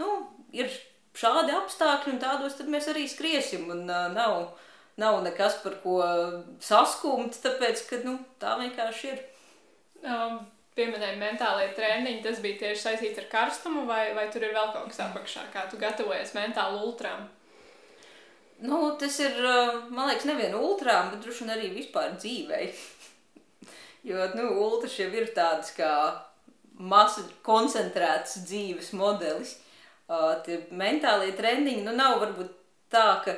[0.00, 0.12] nu,
[0.56, 0.70] ir
[1.18, 3.68] šādi apstākļi un tādos mēs arī skriesim.
[3.72, 4.54] Un, uh, nav,
[5.00, 5.98] nav nekas par ko
[6.62, 9.28] saskumt, tāpēc ka nu, tā vienkārši ir.
[10.04, 10.40] Um.
[10.80, 14.88] Pieminēja mentālajie treniņi, tas bija tieši saistīts ar karstumu, vai, vai tur ir vēl kaut
[14.88, 17.26] kas apakšā, kā tu gatavojies mentāli ultrām?
[18.64, 22.70] Nu, tas ir, uh, man liekas, nevienu ultrām, bet droši vien arī vispār dzīvei.
[24.08, 25.92] jo, nu, ultras jau ir tāds kā
[26.80, 29.58] masa koncentrēts dzīves modelis.
[30.08, 32.56] Uh, tie mentālie treniņi, nu, nav varbūt
[32.92, 33.36] tā, ka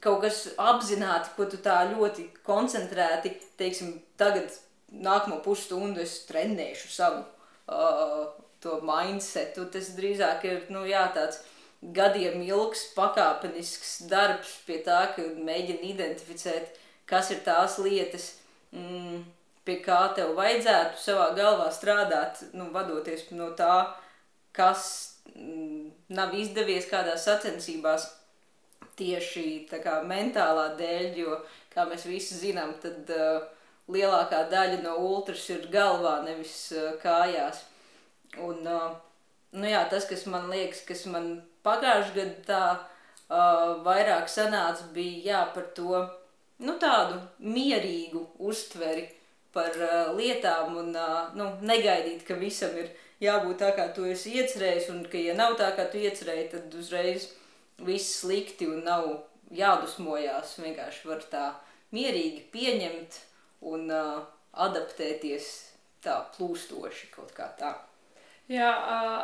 [0.00, 4.56] kaut kas apzināti, ko tu tā ļoti koncentrēti, teiksim, tagad
[4.92, 8.28] nākamo pusstundu es trenēšu savu uh,
[8.62, 9.66] to mindsetu.
[9.72, 11.42] Tas drīzāk ir, nu, jā, tāds
[11.82, 18.32] gadiem ilgs pakāpenisks darbs pie tā, ka mēģina identificēt, kas ir tās lietas,
[18.74, 19.22] mm,
[19.68, 23.94] pie kā tev vajadzētu savā galvā strādāt, nu, vadoties no tā,
[24.56, 24.86] kas
[25.34, 28.08] mm, nav izdevies kādās sacensībās
[28.98, 31.38] tieši tā kā mentālā dēļ, jo,
[31.70, 33.46] kā mēs visi zinām, tad uh,
[33.92, 37.64] lielākā daļa no ultras ir galvā, nevis uh, kājās.
[38.44, 38.92] Un, uh,
[39.56, 45.22] nu jā, tas, kas man liekas, kas man pagājušajā gadā tā uh, vairāk sanāca, bija
[45.30, 46.02] jā, par to
[46.64, 49.08] nu, tādu mierīgu uztveri
[49.54, 52.90] par uh, lietām un uh, nu, negaidīt, ka visam ir
[53.22, 56.76] jābūt tā, kā tu esi iecerējis, un ka, ja nav tā, kā tu iecerēji, tad
[56.78, 57.30] uzreiz
[57.86, 59.08] viss slikti un nav
[59.54, 60.58] jādusmojās.
[60.62, 61.46] Vienkārši var tā
[61.94, 63.20] mierīgi pieņemt
[63.66, 64.20] un uh,
[64.52, 65.50] adaptēties
[66.04, 67.74] tā plūstoši kaut kā tā.
[68.48, 68.68] Jā,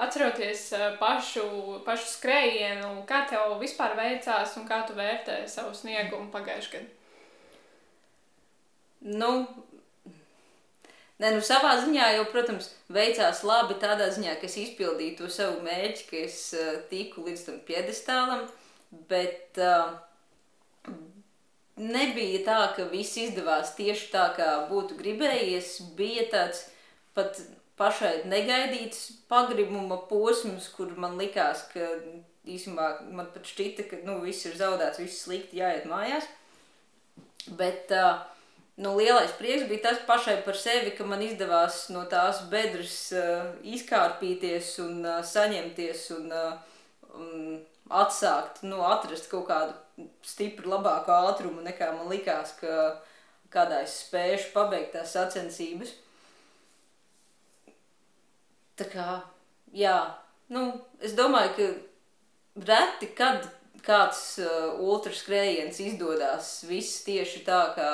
[0.05, 0.67] atceroties
[1.01, 1.45] pašu,
[1.87, 7.01] pašu skrējienu, kā tev vispār veicās un kā tu vērtēji savu sniegumu pagājušajā gadā?
[9.05, 9.31] Nu,
[11.23, 15.61] Nē, nu savā ziņā jau, protams, veicās labi tādā ziņā, ka es izpildīju to savu
[15.63, 18.43] mērķi, ka es uh, tiku līdz tam piedestālam,
[19.13, 19.95] bet uh,
[21.77, 25.81] nebija tā, ka viss izdevās tieši tā, kā būtu gribējies.
[25.99, 26.65] Bija tāds
[27.17, 27.41] pat
[27.79, 31.89] pašai negaidīts pagribuma posms, kur man likās, ka
[32.45, 36.29] īstenībā man pat šķita, ka nu, viss ir zaudēts, viss slikti jāiet mājās.
[37.59, 38.23] Bet uh,
[38.81, 43.51] nu, lielais prieks bija tas pašai par sevi, ka man izdevās no tās bedres uh,
[43.67, 47.59] izkārpīties un uh, saņemties un, uh, un
[47.91, 49.75] atsākt, nu, atrast kaut kādu
[50.27, 53.01] stipri labāku ātrumu nekā man likās, ka
[53.55, 55.95] kādā es spēšu pabeigt tās sacensības.
[58.75, 59.09] Tā kā,
[59.71, 59.99] jā,
[60.51, 60.67] nu,
[60.99, 63.47] es domāju, ka reti, kad
[63.85, 67.91] kāds uh, ultraskrējiens izdodas viss tieši tā, kā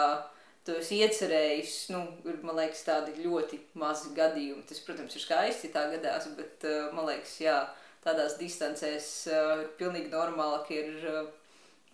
[0.64, 4.64] tu esi iecerējis, nu, ir, man liekas, tādi ļoti mazi gadījumi.
[4.68, 7.58] Tas, protams, ir skaisti tā gadās, bet, uh, man liekas, jā,
[8.04, 11.22] tādās distancēs uh, ir pilnīgi normāli, ka ir uh,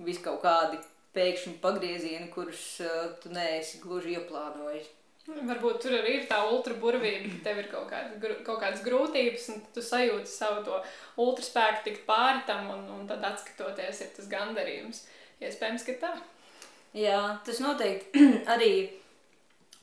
[0.04, 0.80] vis kaut kādi
[1.16, 4.92] pēkšņi pagriezieni, kurus uh, tu neesi gluži ieplānojis.
[5.26, 9.64] Varbūt tur arī ir tā ultraburvība, ka tev ir kaut, kāda, kaut kādas grūtības, un
[9.74, 10.76] tu sajūti savu to
[11.24, 15.02] ultraspēku tikt pāri tam, un, un tad atskatoties ir tas gandarījums.
[15.42, 16.12] Iespējams, ka tā.
[16.96, 18.22] Jā, tas noteikti
[18.54, 18.70] arī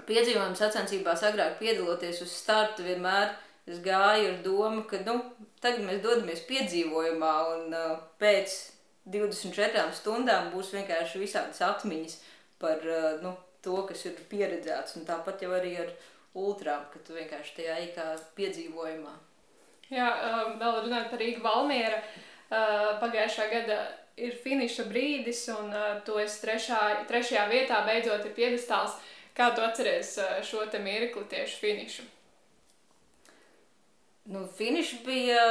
[0.07, 3.35] piedzīvojums sacensībās agrāk piedaloties uz startu vienmēr
[3.69, 5.19] es gāju ar domu, ka nu,
[5.63, 8.55] tagad mēs dodamies piedzīvojumā un uh, pēc
[9.05, 12.19] 24 stundām būs vienkārši visādas atmiņas
[12.61, 14.97] par uh, nu, to, kas ir pieredzēts.
[14.99, 15.91] Un tāpat jau arī ar
[16.39, 18.05] ultrām, ka tu vienkārši tajā ej kā
[18.37, 19.15] piedzīvojumā.
[19.91, 23.81] Jā, uh, vēl runājot par Rīgu Valmiera, uh, pagājušā gada
[24.17, 28.95] ir finiša brīdis, un uh, tu esi trešā, trešajā vietā, beidzot ir piedestāls.
[29.35, 32.07] Kā tu atceries uh, šo te mirkli tieši finišu?
[34.31, 35.43] Nu, finišs bija.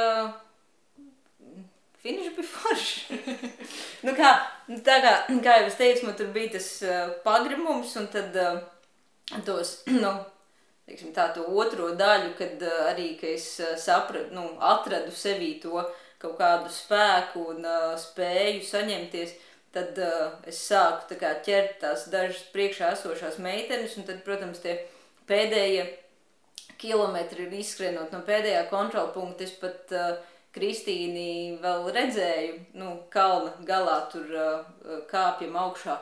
[2.03, 3.17] Finišs bija forši.
[4.05, 4.33] nu, kā,
[4.83, 5.11] tā kā,
[5.43, 8.57] kā jau es teicu, man tur bija tas uh, pagrimums, un tad uh,
[9.47, 10.11] tos, nu,
[10.89, 15.53] teiksim, tā to otro daļu, kad uh, arī, ka es uh, sapratu, nu, atradu sevī
[15.63, 15.79] to
[16.19, 19.33] kaut kādu spēku un uh, spēju saņemties,
[19.71, 24.59] tad uh, es sāku tā kā, ķert tās dažas priekšā esošās meitenes, un tad, protams,
[24.59, 24.75] tie
[25.31, 25.87] pēdējie
[26.83, 29.47] kilometri ir izskrienot no pēdējā kontrola punkta.
[29.47, 30.19] Es pat uh,
[30.53, 35.97] Kristīni vēl redzēju, nu, kalna galā tur uh, kāpjam augšā.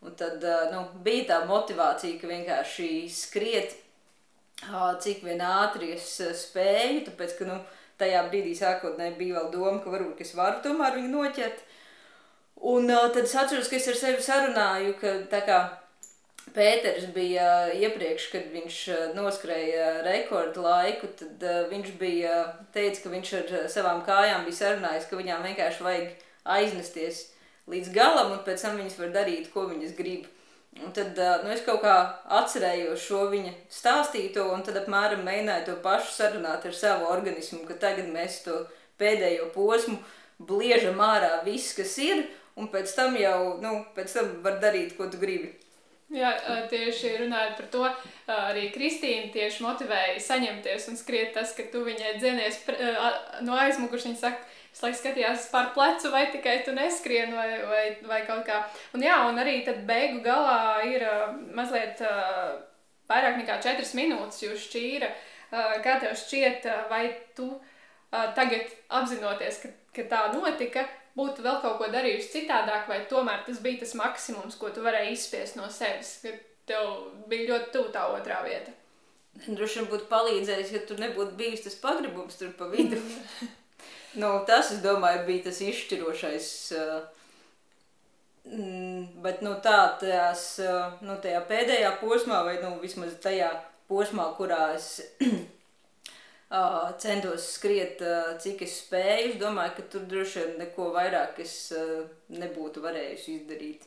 [0.00, 3.76] Un tad uh, nu, bija tā motivācija, ka vienkārši skriet,
[4.70, 9.38] uh, cik vien ātri es uh, spēju, tāpēc, ka, nu, uh, tajā brīdī sākotnēji bija
[9.38, 11.62] vēl doma, ka varbūt es varu tomēr viņu noķert.
[12.70, 15.60] Un uh, tad es atceros, ka es ar sevi sarunāju, ka tā kā
[16.54, 18.78] Pēters bija iepriekš, kad viņš
[19.14, 22.40] noskrēja rekordu laiku, tad uh, viņš bija
[22.74, 27.24] teicis, ka viņš ar savām kājām bija sarunājis, ka viņām vienkārši vajag aiznesties
[27.70, 30.26] līdz galam, un pēc tam viņas var darīt, ko viņas grib.
[30.78, 31.94] Un tad nu, es kaut kā
[32.38, 37.74] atcerējos šo viņa stāstīto, un tad apmēram mēģināju to pašu sarunāt ar savu organismu, ka
[37.82, 38.60] tagad mēs to
[39.00, 39.98] pēdējo posmu
[40.38, 42.22] bliežam ārā viss, kas ir,
[42.56, 45.56] un pēc tam jau, nu, pēc tam var darīt, ko tu gribi.
[46.10, 46.30] Jā,
[46.66, 47.82] tieši runājot par to,
[48.34, 52.58] arī Kristīna tieši motivēja saņemties un skriet tas, ka tu viņai dzenies
[53.46, 54.42] no aizmugures, viņa saka,
[54.72, 58.58] visu laiku skatījās pār plecu, vai tikai tu neskrien, vai, vai, vai kaut kā.
[58.98, 61.06] Un jā, un arī tad beigu galā ir
[61.54, 62.02] mazliet
[63.10, 65.10] vairāk nekā četras minūtes jūs šķīra.
[65.84, 67.04] Kā tev šķiet, vai
[67.38, 67.52] tu
[68.10, 68.66] tagad
[68.98, 73.82] apzinoties, ka, ka tā notika, būtu vēl kaut ko darījusi citādāk, vai tomēr tas bija
[73.84, 76.34] tas maksimums, ko tu varēji izspiest no sevis, ka
[76.70, 76.90] tev
[77.30, 78.74] bija ļoti tuvu tā otrā vieta?
[79.46, 83.00] Droši vien būtu palīdzējis, ja tur nebūtu bijis tas pagribums tur pa vidu.
[84.18, 86.96] Nu, tas, es domāju, bija tas izšķirošais uh,
[88.48, 90.44] Mm, bet nu, tā, tās,
[91.04, 93.50] nu, tajā pēdējā posmā, vai nu, vismaz tajā
[93.90, 94.88] posmā, kurā es
[96.50, 101.40] uh, centos skriet, uh, cik es spēju, es domāju, ka tur droši vien neko vairāk
[101.44, 102.02] es uh,
[102.34, 103.86] nebūtu varējusi izdarīt.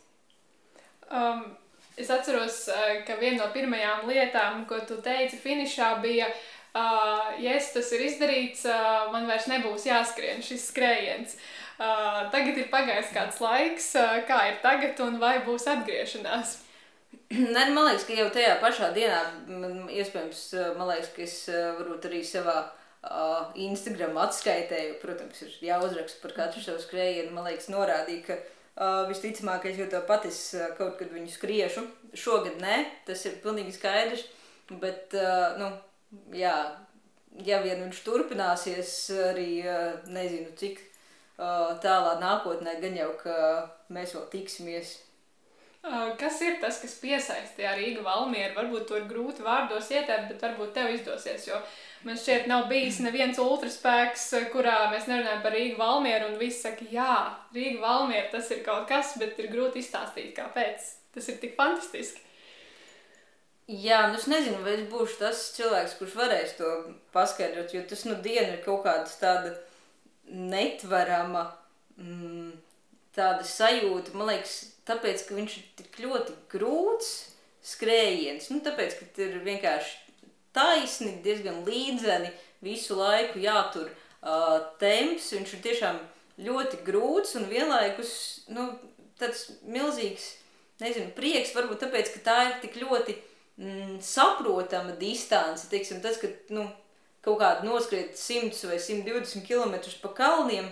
[1.12, 1.46] Um,
[2.00, 2.66] es atceros,
[3.08, 6.32] ka viena no pirmajām lietām, ko tu teici finišā, bija,
[6.74, 11.38] uh, ja tas ir izdarīts, uh, man vairs nebūs jāskrien šis skrējiens.
[11.74, 16.60] Uh, tagad ir pagājis kāds laiks, uh, kā ir tagad, un vai būs atgriešanās.
[17.56, 19.20] Nē, man liekas, ka jau tajā pašā dienā,
[19.50, 20.42] man, iespējams,
[20.78, 26.62] man liekas, ka es varbūt arī savā uh, Instagram atskaitē, protams, ir jāuzraksta par katru
[26.62, 31.14] savu skrējienu, man liekas, norādīja, ka uh, visticamākais jau to pat es uh, kaut kad
[31.16, 31.86] viņu skriešu.
[32.14, 34.28] Šogad nē, tas ir pilnīgi skaidrs,
[34.84, 35.72] bet, uh, nu,
[36.38, 36.54] jā,
[37.48, 38.98] ja vien viņš turpināsies
[39.32, 40.90] arī, uh, nezinu, cik
[41.34, 43.36] tālā nākotnē, gan jau, ka
[43.92, 44.92] mēs vēl tiksimies.
[45.84, 48.54] Kas ir tas, kas piesaistīja Rīgu Valmieru?
[48.56, 51.58] Varbūt to ir grūti vārdos ieteikt, bet varbūt tev izdosies, jo
[52.08, 56.88] man šķiet nav bijis neviens ultraspēks, kurā mēs nerunājam par Rīgu Valmieru un visi saka,
[56.88, 57.18] jā,
[57.56, 60.88] Rīga Valmiera tas ir kaut kas, bet ir grūti izstāstīt, kāpēc.
[61.14, 62.24] Tas ir tik fantastiski.
[63.68, 66.72] Jā, nu es nezinu, vai es būšu tas cilvēks, kurš varēs to
[67.16, 69.54] paskaidrot, jo tas nu diena ir kaut kāds tāda
[70.28, 71.46] netverama
[72.00, 72.50] mm,
[73.16, 77.12] tāda sajūta, man liekas, tāpēc, ka viņš ir tik ļoti grūts
[77.64, 80.00] skrējiens, nu tāpēc, ka ir vienkārši
[80.54, 82.32] taisni, diezgan līdzeni,
[82.64, 86.00] visu laiku jātur uh, temps, viņš ir tiešām
[86.44, 88.14] ļoti grūts un vienlaikus,
[88.54, 88.72] nu,
[89.20, 90.34] tāds milzīgs,
[90.82, 93.18] nezinu, prieks, varbūt tāpēc, ka tā ir tik ļoti
[93.62, 96.68] mm, saprotama distance, teiksim, tas, ka, nu,
[97.24, 100.68] kaut kādu noskriet 100 vai 120 km pa kalniem,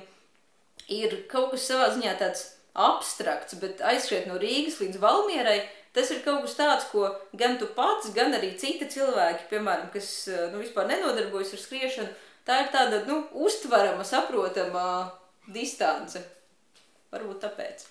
[0.92, 5.60] ir kaut kas savā ziņā tāds abstrakts, bet aizskriet no Rīgas līdz Valmierai,
[5.96, 10.12] tas ir kaut kas tāds, ko gan tu pats, gan arī citi cilvēki, piemēram, kas
[10.54, 12.14] nu, vispār nenodarbojas ar skriešanu,
[12.48, 14.86] tā ir tāda, nu, uztverama, saprotama
[15.52, 16.24] distance.
[17.12, 17.88] Varbūt tāpēc.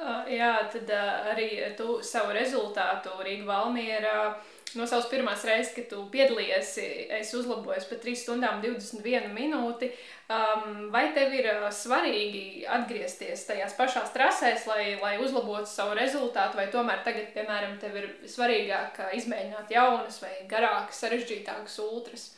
[0.00, 5.72] Uh, jā, tad uh, arī tu savu rezultātu Rīga Valmiera uh, no savas pirmās reizes,
[5.74, 6.72] kad tu piedalījies,
[7.18, 9.90] es uzlaboju par 3 stundām 21 minūti.
[10.30, 16.60] Um, vai tev ir uh, svarīgi atgriezties tajās pašās trasēs, lai, lai uzlabotu savu rezultātu,
[16.60, 22.28] vai tomēr tagad, piemēram, tev ir svarīgāk uh, izmēģināt jaunas vai garākas, sarežģītākas ultras?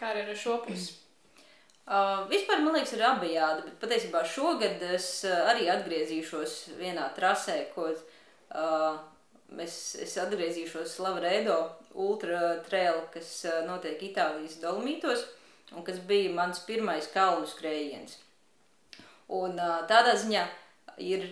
[0.00, 0.96] Kā ar šo pusi?
[1.82, 7.56] Uh, vispār man liekas, ir abejādi, bet patiesībā šogad es uh, arī atgriezīšos vienā trasē,
[7.74, 9.00] ko uh,
[9.60, 11.56] es, es atgriezīšos Lavredo
[11.94, 15.24] ultra trail, kas uh, notiek Itālijas Dolomītos,
[15.76, 18.18] un kas bija mans pirmais kalnu skrējiens.
[19.32, 20.42] Un uh, tādā ziņā
[21.02, 21.28] ir,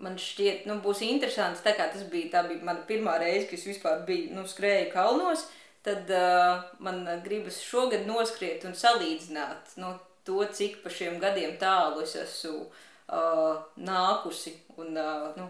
[0.00, 3.58] man šķiet, nu, būs interesanti, tā kā tas bija, tā bija mana pirmā reize, kad
[3.58, 5.46] es vispār biju, nu, skrēju kalnos,
[5.86, 9.96] tad uh, man gribas šogad noskriet un salīdzināt, nu,
[10.28, 15.48] to, cik pa šiem gadiem tālu es esmu uh, nākusi un, uh, nu,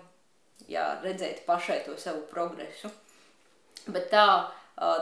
[0.71, 2.91] jā, redzēt pašai to savu progresu.
[3.95, 4.27] Bet tā,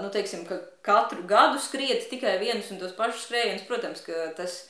[0.02, 4.60] nu, teiksim, ka katru gadu skriet tikai vienus un tos pašus skrējienus, protams, ka tas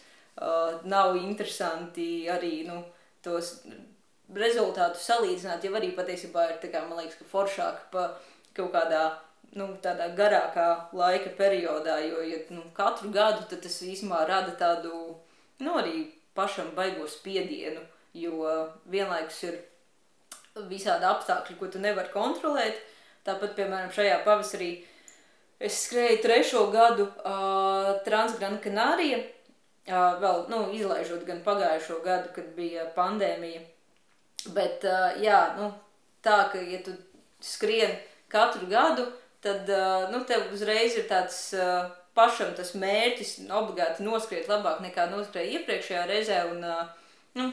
[0.40, 2.83] uh, nav interesanti arī, nu,
[3.24, 3.54] tos
[4.35, 8.11] rezultātus salīdzināt, jau arī patiesībā ir, tā kā, man liekas, ka foršāk pa
[8.57, 9.04] kaut kādā,
[9.57, 14.92] nu, tādā garākā laika periodā, jo, ja, nu, katru gadu, tas īsumā rada tādu,
[15.64, 17.81] nu, arī pašam baigo spiedienu,
[18.14, 18.44] jo
[18.90, 19.59] vienlaikus ir
[20.68, 22.81] visādi apstākļi, ko tu nevari kontrolēt.
[23.28, 24.70] Tāpat, piemēram, šajā pavasarī
[25.60, 32.48] es skrēju trešo gadu uh, Transgran Canārija, uh, vēl, nu, izlaižot gan pagājušo gadu, kad
[32.56, 33.60] bija pandēmija.
[34.56, 35.72] Bet, uh, jā, nu,
[36.24, 36.94] tā, ka, ja tu
[37.44, 37.98] skrien
[38.32, 39.08] katru gadu,
[39.44, 45.08] tad, uh, nu, tev uzreiz ir tāds uh, pašam tas mērķis obligāti noskriet labāk nekā
[45.12, 47.50] noskrēja iepriekšējā reizē un, uh, nu,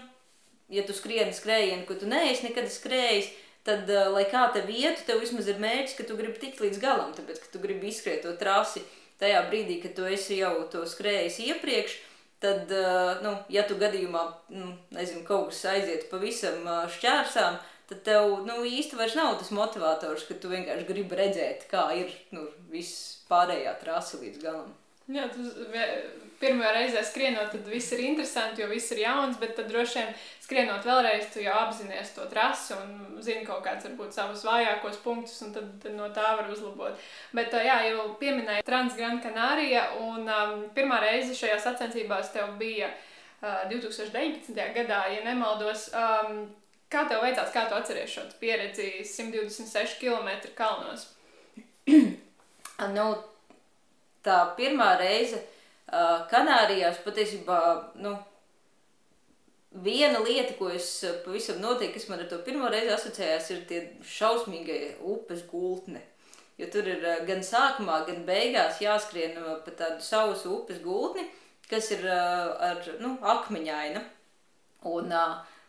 [0.73, 3.33] ja tu skrieni skrējienu, ko tu neesi nekad skrējis,
[3.65, 6.82] tad, uh, lai kā te vietu, tev vismaz ir mērķis, ka tu gribi tikt līdz
[6.84, 8.83] galam, tāpēc, ka tu gribi izskriet to trasi
[9.21, 11.96] tajā brīdī, kad tu esi jau to skrējis iepriekš,
[12.44, 14.25] tad, uh, nu, ja tu gadījumā,
[14.56, 19.54] nu, nezinu, kaut kas aiziet pavisam uh, šķērsām, tad tev, nu, īsti vairs nav tas
[19.56, 24.73] motivators, ka tu vienkārši gribi redzēt, kā ir, nu, viss pārējā trasa līdz galam.
[25.06, 25.54] Jā, tas
[26.42, 30.15] pirmā reize skrienot, tad viss ir interesanti, jo viss ir jauns, bet tad droši vien
[30.46, 35.39] skrienot vēlreiz, tu jau apzinājies to trasi un zini kaut kāds varbūt savus vājākos punktus,
[35.46, 37.00] un tad, tad no tā var uzlabot.
[37.35, 43.65] Bet, jā, jau pieminēja Transgran Canārija, un um, pirmā reize šajās sacensībās tev bija uh,
[43.71, 44.54] 2019.
[44.77, 45.89] gadā, ja nemaldos.
[45.96, 46.46] Um,
[46.85, 51.08] Kā tev veicās, kā tu atceries šo pieredzi 126 km kalnos?
[52.96, 53.08] nu,
[54.23, 57.58] tā pirmā reize uh, Kanārijās patiesībā,
[58.06, 58.13] nu,
[59.84, 60.88] viena lieta, ko es
[61.26, 63.82] pavisam noteikti, kas man ar to pirmo reizi asociējās, ir tie
[64.15, 66.02] šausmīgie upes gultne.
[66.56, 71.26] Jo tur ir gan sākumā, gan beigās jāskrien pa tādu sausu upes gultni,
[71.69, 74.06] kas ir ar, nu, akmeņaina.
[74.92, 75.12] Un,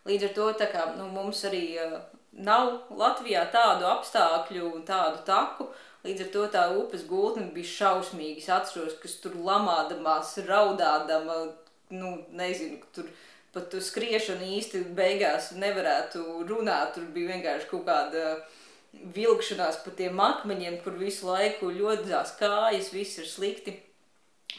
[0.06, 1.64] Līdz ar to kā, nu, mums arī
[2.46, 5.66] nav Latvijā tādu apstākļu un tādu taku.
[6.06, 8.38] Līdz ar to tā upes gultne bija šausmīga.
[8.38, 11.40] Es atceros, kas tur lamādamās, raudādama,
[11.90, 13.08] nu, nezinu, tur
[13.56, 16.94] pat skriešana īsti beigās nevarētu runāt.
[16.94, 18.26] Tur bija vienkārši kaut kāda
[19.16, 23.78] vilkšanās pa tiem akmeņiem, kur visu laiku ļodzās kājas, viss ir slikti.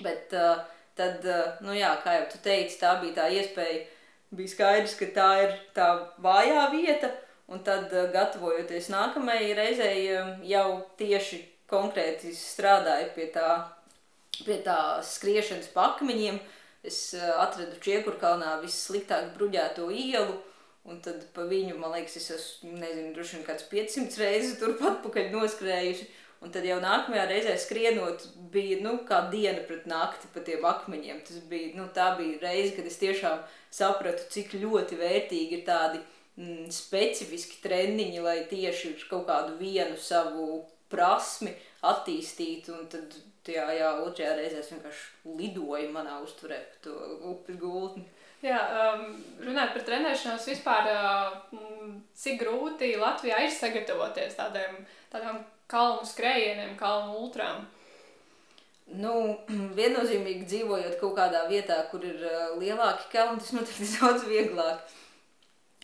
[0.04, 0.66] Bet uh,
[0.98, 3.86] tad, uh, nu jā, kā jau tu teici, tā bija tā iespēja
[4.36, 5.88] bija skaidrs, ka tā ir tā
[6.24, 7.12] vājā vieta,
[7.48, 13.66] un tad, eh, gatavojoties nākamajai reizei, eh, jau tieši konkrēti strādāju pie tā,
[14.46, 16.40] pie tā skriešanas pakmeņiem.
[16.86, 20.38] Es eh, atradu Čiekurkalnā vissliktāk bruģēto ielu,
[20.88, 25.02] un tad pa viņu, man liekas, es esmu, nezinu, droši vien kāds 500 reizes turpat
[25.06, 26.08] pakaļ noskrējuši.
[26.38, 31.24] Un tad jau nākamajā reizē skrienot, bija nu, kā diena pret nakti pa tiem akmeņiem.
[31.26, 33.42] Tas bija, nu, tā bija reize, kad es tiešām
[33.74, 36.04] sapratu, cik ļoti vērtīgi ir tādi
[36.38, 40.62] mm, specifiski treniņi, lai tieši kaut kādu vienu savu
[40.94, 41.56] prasmi
[41.90, 42.78] attīstītu.
[42.78, 43.18] Un tad,
[43.56, 46.96] jā, jā otrajā reizē es vienkārši lidoju manā uzturē pa to
[47.32, 48.06] upes gultni.
[48.46, 51.62] Jā, um, runājot par trenēšanos, vispār uh,
[52.14, 55.42] cik grūti Latvijā ir sagatavoties tādiem, tādām
[55.72, 57.66] kalnu skrējieniem, kalnu ultrām?
[59.02, 59.16] Nu,
[59.80, 64.96] viennozīmīgi dzīvojot kaut kādā vietā, kur ir uh, lielāki kalni, tas noteikti ir daudz vieglāk.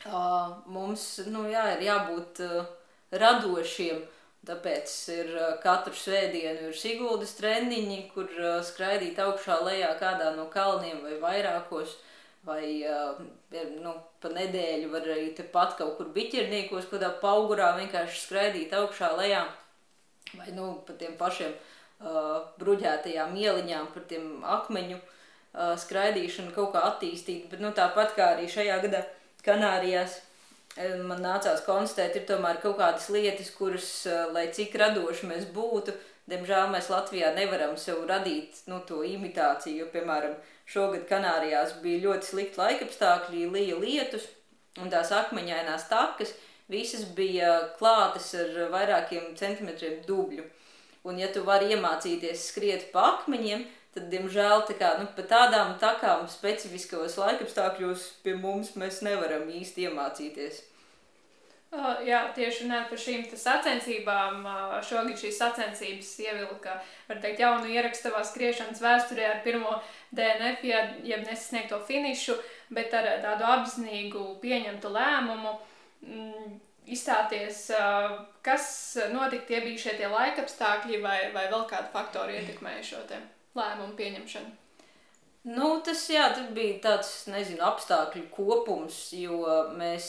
[0.04, 2.68] Uh, mums nu, jā, ir jābūt uh,
[3.12, 4.04] radošiem.
[4.44, 5.30] Tāpēc ir
[5.64, 8.28] katru svētdienu ir Siguldas treniņi, kur
[8.68, 11.96] skraidīt augšā lejā kādā no kalniem vai vairākos.
[12.44, 12.84] Vai
[13.80, 19.46] nu, pa nedēļu var arī tepat kaut kur biķerniekos, kādā paugurā vienkārši skraidīt augšā lejā
[20.38, 26.84] vai nu, par tiem pašiem uh, bruģētajām ieliņām, par tiem akmeņu uh, skraidīšanu kaut kā
[26.90, 27.50] attīstīt.
[27.52, 29.04] Bet nu, tāpat kā arī šajā gadā
[29.44, 30.22] Kanārijās
[31.08, 35.94] man nācās konstatēt, ir tomēr kaut kādas lietas, kuras, uh, lai cik radoši mēs būtu,
[36.32, 39.84] diemžēl mēs Latvijā nevaram sev radīt nu, to imitāciju.
[39.84, 40.34] Jo, piemēram,
[40.66, 44.26] šogad Kanārijās bija ļoti slikti laikapstākļi, lija lietus
[44.82, 46.34] un tās akmeņainās takas
[46.72, 50.46] visas bija klātas ar vairākiem centimetriem dubļu.
[51.04, 55.76] Un, ja tu vari iemācīties skriet pa akmeņiem, tad, diemžēl, tā kā, nu, pa tādām
[55.82, 60.62] takām specifiskos laikapstākļos pie mums mēs nevaram īsti iemācīties.
[61.74, 66.76] Uh, jā, tieši runājot par šīm sacensībām, uh, šogad šīs sacensības ievilka,
[67.10, 69.80] teikt, jaunu ierakstu savā skriešanas vēsturē ar pirmo
[70.14, 72.38] DNF, ja nesasniegto finišu,
[72.74, 75.56] bet ar tādu apzinīgu pieņemtu lēmumu.
[75.58, 75.70] Uh,
[76.06, 76.60] mm,
[76.94, 77.68] izstāties,
[78.44, 78.66] kas
[79.14, 83.06] notika, tie bija šie laika apstākļi vai, vai vēl kādi faktori ietekmēja šo
[83.58, 84.60] lēmumu pieņemšanu?
[85.44, 89.42] Nu, tas jā, bija tāds nezinu, apstākļu kopums, jo
[89.76, 90.06] mēs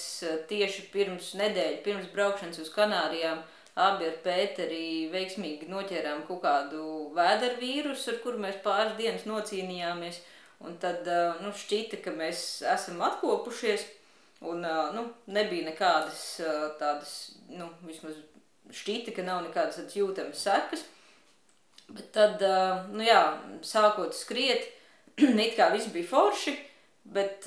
[0.51, 3.41] tieši pirms nedēļas, pirms braukšanas uz Kanārijām,
[3.75, 6.85] abi ar Pēteri veiksmīgi noķērām kaut kādu
[7.17, 10.23] vēdera vīrusu, ar kuru mēs pāris dienas nocīnījāmies.
[10.65, 11.03] Un tad
[11.43, 13.89] nu, šķita, ka mēs esam atkopušies.
[14.47, 14.63] Un
[14.95, 16.23] nu, nebija nekādas
[16.79, 17.15] tādas,
[17.51, 18.23] nu, vismaz
[18.71, 20.87] šķita, ka nav nekādas jūtamas sekas.
[21.89, 22.41] Bet tad,
[22.95, 23.21] nu jā,
[23.67, 24.71] sākot skriet,
[25.21, 26.55] it kā viss bija forši,
[27.05, 27.45] bet,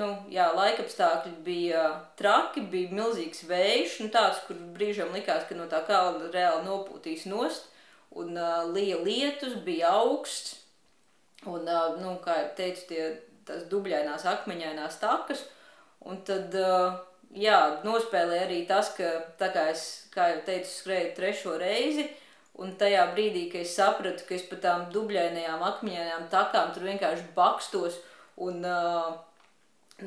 [0.00, 1.84] nu, jā, laikapstākļi bija
[2.18, 7.28] traki, bija milzīgs vējš, nu tāds, kur brīžiem likās, ka no tā kalna reāli nopūtīs
[7.30, 7.70] nost,
[8.10, 8.34] un
[8.74, 10.56] lija lietus, bija augsts,
[11.46, 11.70] un,
[12.02, 13.04] nu, kā jau teicu, tie,
[13.46, 15.46] tās dubļainās akmeņainās takas,
[16.06, 16.54] Un tad,
[17.34, 19.08] jā, nospēlēja arī tas, ka,
[19.40, 19.82] tā kā es,
[20.14, 22.06] kā jau teicu, skrēju trešo reizi,
[22.62, 27.28] un tajā brīdī, kad es sapratu, ka es pa tām dubļainajām akmeņainām takām tur vienkārši
[27.36, 27.98] bakstos,
[28.46, 29.12] un uh,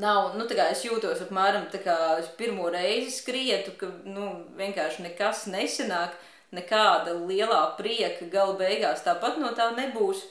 [0.01, 4.31] nav, nu tā kā es jūtos apmēram tā kā es pirmo reizi skrietu, ka, nu,
[4.57, 6.17] vienkārši nekas nesenāk,
[6.55, 10.25] nekāda lielā prieka gala beigās tāpat no tā nebūs.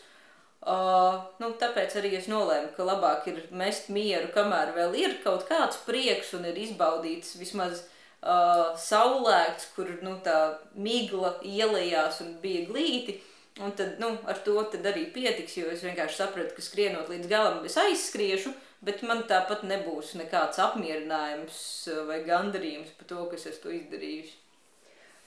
[0.68, 5.46] Uh, nu, tāpēc arī es nolēmu, ka labāk ir mest mieru, kamēr vēl ir kaut
[5.46, 12.66] kāds prieks un ir izbaudīts vismaz uh, saulēkts, kur nu, tā migla ielējās un bija
[12.70, 13.20] glīti.
[13.58, 17.30] Un tad nu, ar to tad arī pietiks, jo es vienkārši sapratu, ka skrienot līdz
[17.30, 18.52] galam es aizskriešu,
[18.86, 21.58] bet man tāpat nebūs nekāds apmierinājums
[21.90, 24.36] uh, vai gandarījums par to, kas es to izdarījusi.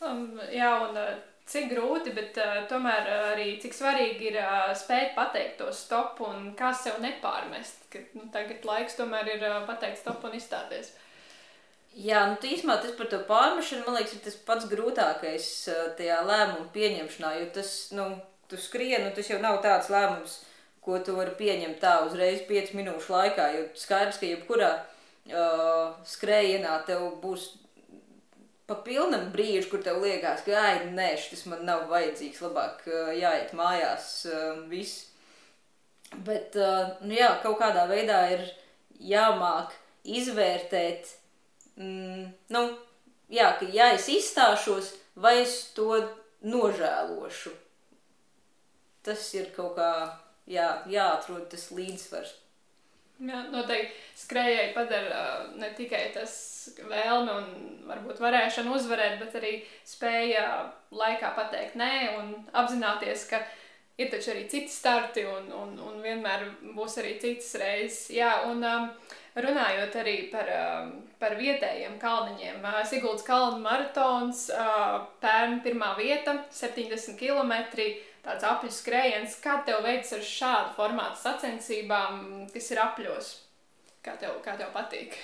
[0.08, 1.12] Um, jā, un uh,
[1.52, 6.24] cik grūti, bet uh, tomēr uh, arī cik svarīgi ir uh, spēt pateikt to stop
[6.24, 10.94] un kā sev nepārmest, ka nu, tagad laiks tomēr ir uh, pateikt stop un izstāties.
[11.92, 16.22] Jā, nu īstenībā tas par to pārmešanu, man liekas, ir tas pats grūtākais uh, tajā
[16.24, 18.06] lēmumu pieņemšanā, jo tas, nu,
[18.48, 20.38] tu skrieni, nu tas jau nav tāds lēmums,
[20.82, 26.80] ko tu vari pieņemt tā uzreiz 5 minūšu laikā, jo skaidrs, ka jebkurā uh, skrējienā
[26.88, 27.52] tev būs
[28.72, 32.86] pa pilnam brīžu, kur tev liekas, ka, ai, nē, šis man nav vajadzīgs, labāk
[33.20, 34.14] jāiet mājās,
[34.72, 35.10] viss.
[36.24, 36.56] Bet,
[37.04, 38.48] nu jā, kaut kādā veidā ir
[39.12, 39.76] jāmāk
[40.08, 41.18] izvērtēt,
[41.80, 42.64] mm, nu,
[43.32, 45.96] jā, ka ja es izstāšos, vai es to
[46.42, 47.54] nožēlošu.
[49.06, 49.92] Tas ir kaut kā,
[50.50, 52.38] jā, jāatrod tas līdzsvars.
[53.22, 56.34] Jā, noteikti skrejēji padara ne tikai tas
[56.90, 57.50] vēlme un
[57.86, 59.52] varbūt varēšana uzvarēt, bet arī
[59.86, 60.46] spēja
[60.90, 63.44] laikā pateikt nē un apzināties, ka
[64.02, 68.08] ir taču arī citi starti un, un, un vienmēr būs arī citas reizes.
[68.16, 68.90] Jā, un um,
[69.38, 74.48] runājot arī par, um, par vietējiem kalniņiem, Siguldas kalnu maratons,
[75.22, 77.54] pērn pirmā vieta, 70 km
[78.26, 79.38] tāds apļu skrējiens.
[79.44, 83.32] Kā tev veids ar šādu formātu sacensībām, kas ir apļos?
[84.06, 85.18] Kā tev, kā tev patīk?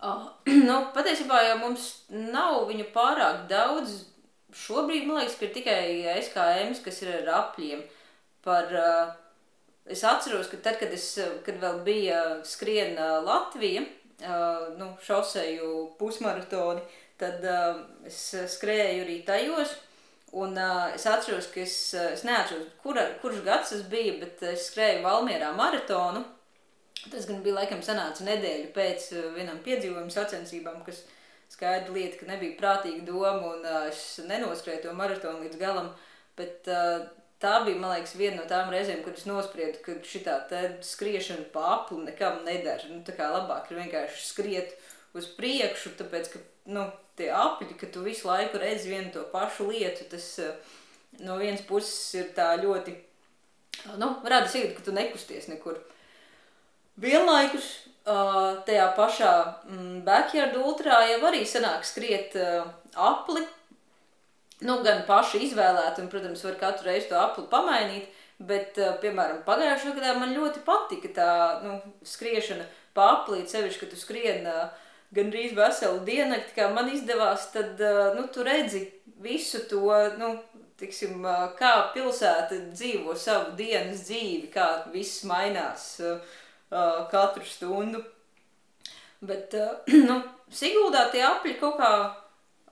[0.00, 0.28] Uh,
[0.68, 4.04] nu, patiesībā jau mums nav viņu pārāk daudz.
[4.56, 5.80] Šobrīd man liekas, ka ir tikai
[6.24, 7.84] SKM, kas ir ar apļiem.
[8.44, 9.12] Par, uh,
[9.84, 11.12] es atceros, ka tad, kad, es,
[11.46, 13.84] kad vēl bija skriena Latvija,
[14.78, 16.82] nu, šoseju pusmaratoni,
[17.20, 18.18] tad uh, es
[18.56, 19.76] skrēju arī tajos.
[20.40, 24.68] Un uh, es atceros, ka es, es neatceros, kura, kurš gads tas bija, bet es
[24.70, 26.22] skrēju Valmierā maratonu.
[27.00, 31.00] Tas gan bija laikam sanāca nedēļu pēc vienam piedzīvojumu sacensībām, kas
[31.50, 35.90] skaidra lieta, ka nebija prātīga doma un uh, es nenoskrēju to maratonu līdz galam.
[36.38, 37.08] Bet uh,
[37.40, 40.38] tā bija, man liekas, viena no tām reizēm, kad es nospriedu, ka šitā
[40.84, 42.88] skriešana pa apli nekam nedara.
[42.92, 44.74] Nu, tā kā labāk ir vienkārši skriet
[45.16, 46.42] uz priekšu, tāpēc, ka,
[46.74, 46.86] nu,
[47.18, 50.74] tie apļi, ka tu visu laiku redzi vienu to pašu lietu, tas eh,
[51.24, 52.96] no vienas puses ir tā ļoti,
[54.00, 55.80] nu, rada sajūta, ka tu nekusties nekur.
[57.00, 57.66] Vienlaikus
[58.04, 59.32] uh, tajā pašā
[59.64, 63.46] mm, backyard ultrā jau arī sanāk skriet uh, apli,
[64.66, 69.42] nu, gan paši izvēlēt, un, protams, var katru reizi to apli pamainīt, bet, uh, piemēram,
[69.48, 71.32] pagājušajā gadā man ļoti patika tā,
[71.64, 77.50] nu, skriešana pa aplīt, sevišķi, ka tu skrien uh, gandrīz veselu diennakti, kā man izdevās,
[77.54, 77.80] tad
[78.16, 78.84] nu, tu redzi
[79.20, 79.82] visu to,
[80.20, 80.36] nu,
[80.80, 81.24] tiksim,
[81.58, 85.92] kā pilsēta dzīvo savu dienas dzīvi, kā viss mainās
[86.70, 88.02] katru stundu.
[89.20, 89.54] Bet,
[90.08, 91.90] nu, Siguldā tie apļi kaut kā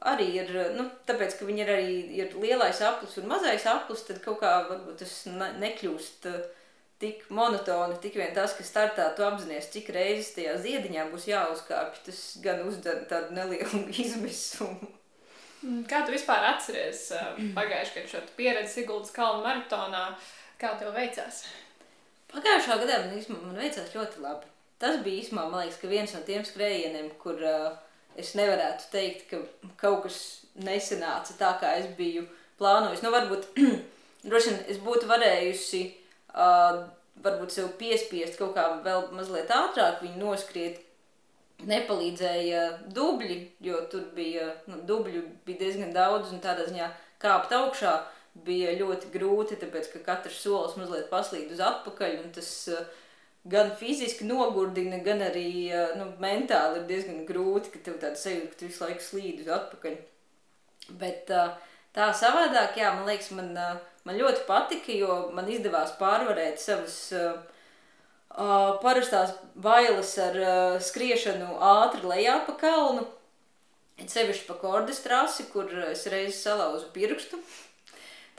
[0.06, 4.22] arī ir, nu, tāpēc, ka viņi ir arī ir lielais aplis un mazais aplis, tad
[4.24, 6.38] kaut kā varbūt tas ne, nekļūst uh,
[7.02, 12.02] tik monotoni, tik vien tas, ka startā tu apzinājies, cik reizes tajā ziediņā būs jāuzkāpj,
[12.08, 14.90] tas gan uzdara tādu nelielu izmisumu.
[15.62, 17.08] Mm, kā tu vispār atceries
[17.56, 20.12] pagājušajā gadā šo pieredzi Siguldas kalnu maratonā?
[20.58, 21.44] Kā tev veicās?
[22.30, 24.50] Pagājušā gadā man, man veicās ļoti labi.
[24.78, 27.78] Tas bija īsumā, man liekas, ka viens no tiem skrējieniem, kur uh,
[28.18, 29.40] es nevarētu teikt, ka
[29.80, 30.18] kaut kas
[30.64, 32.26] nesanāca tā, kā es biju
[32.58, 33.02] plānojis.
[33.04, 33.48] Nu, varbūt,
[34.28, 35.82] droši vien, es būtu varējusi
[36.34, 36.84] uh,
[37.24, 40.84] varbūt sev piespiest kaut kā vēl mazliet ātrāk viņu noskriet.
[41.66, 42.60] Nepalīdzēja
[42.94, 46.86] dubļi, jo tur bija, nu, dubļu bija diezgan daudz un tādā ziņā
[47.18, 47.96] kāpt augšā
[48.46, 52.84] bija ļoti grūti, tāpēc, ka katrs solis mazliet paslīd uz atpakaļ un tas uh,
[53.50, 55.50] gan fiziski nogurdina, gan arī
[55.98, 59.52] nu, mentāli ir diezgan grūti, ka tev tāda sajūta, ka tu visu laiku slīd uz
[59.58, 59.98] atpakaļ.
[61.00, 63.54] Bet tā savādāk, jā, man liekas, man
[64.08, 66.94] Man ļoti patika, jo man izdevās pārvarēt savas
[68.80, 70.38] parastās bailes ar
[70.80, 73.04] skriešanu ātri lejā pa kalnu.
[73.98, 77.36] Sevišķi pa kordes trasi, kur es reiz salauzu pirkstu.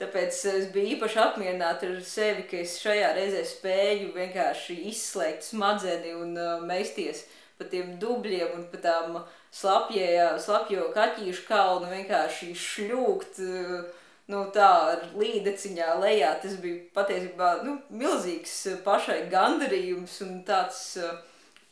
[0.00, 6.14] Tāpēc es biju īpaši apmierināta ar sevi, ka es šajā reizē spēju vienkārši izslēgt smadzeni
[6.16, 7.26] un uh, mesties
[7.60, 9.18] pa tiem dubļiem un pa tām
[9.52, 13.42] slapjē, slapjo kaķīšu kalnu vienkārši šļūkt.
[13.44, 13.90] Uh,
[14.30, 16.34] nu, tā ar līdeciņā lejā.
[16.42, 21.18] Tas bija patiesībā nu, milzīgs pašai gandarījums un tāds uh,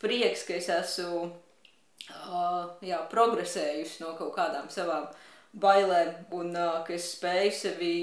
[0.03, 5.07] prieks, ka es esmu uh, jā, progresējusi no kaut kādām savām
[5.53, 7.93] bailēm un uh, ka es spēju sevi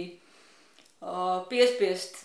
[1.01, 2.25] uh, piespiest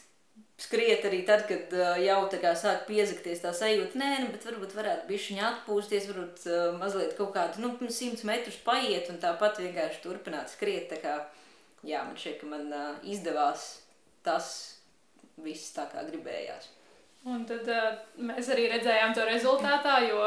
[0.62, 4.46] skriet arī tad, kad uh, jau tā kā sāk piezakties tā sajūta, nē, nu, bet
[4.46, 9.62] varbūt varētu bišķiņi atpūsties, varbūt uh, mazliet kaut kādu, nu, simts metrus paiet un tāpat
[9.64, 11.16] vienkārši turpināt skriet, tā kā,
[11.88, 13.72] jā, man šķiet, ka man uh, izdevās
[14.26, 14.52] tas
[15.42, 16.70] viss tā kā gribējās.
[17.30, 20.24] Un tad uh, mēs arī redzējām to rezultātā, jo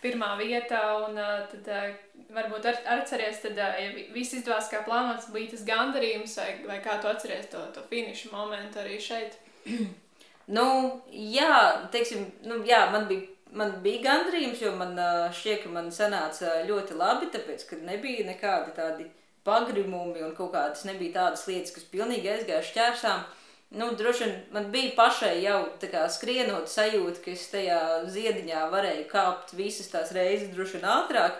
[0.00, 4.80] pirmā vieta, un uh, tad uh, varbūt ar, atceries, tad, uh, ja viss izdevās kā
[4.86, 9.36] plānots, bija tas gandarījums, vai, vai kā tu atceries to, to finišu momentu arī šeit?
[10.56, 10.64] nu,
[11.12, 11.58] jā,
[11.92, 13.28] teiksim, nu, jā, man bija.
[13.50, 14.92] Man bija gandrījums, jo man
[15.34, 19.06] šķiet, ka man sanāca ļoti labi, tāpēc, ka nebija nekādi tādi
[19.42, 23.24] pagrimumi un kaut kādas nebija tādas lietas, kas pilnīgi aizgāja šķērsām.
[23.24, 23.39] Uh,
[23.70, 27.78] Nu, droši vien man bija pašai jau kā, skrienot sajūta, ka es tajā
[28.10, 31.36] ziediņā varēju kāpt visas tās reizes, droši vien ātrāk.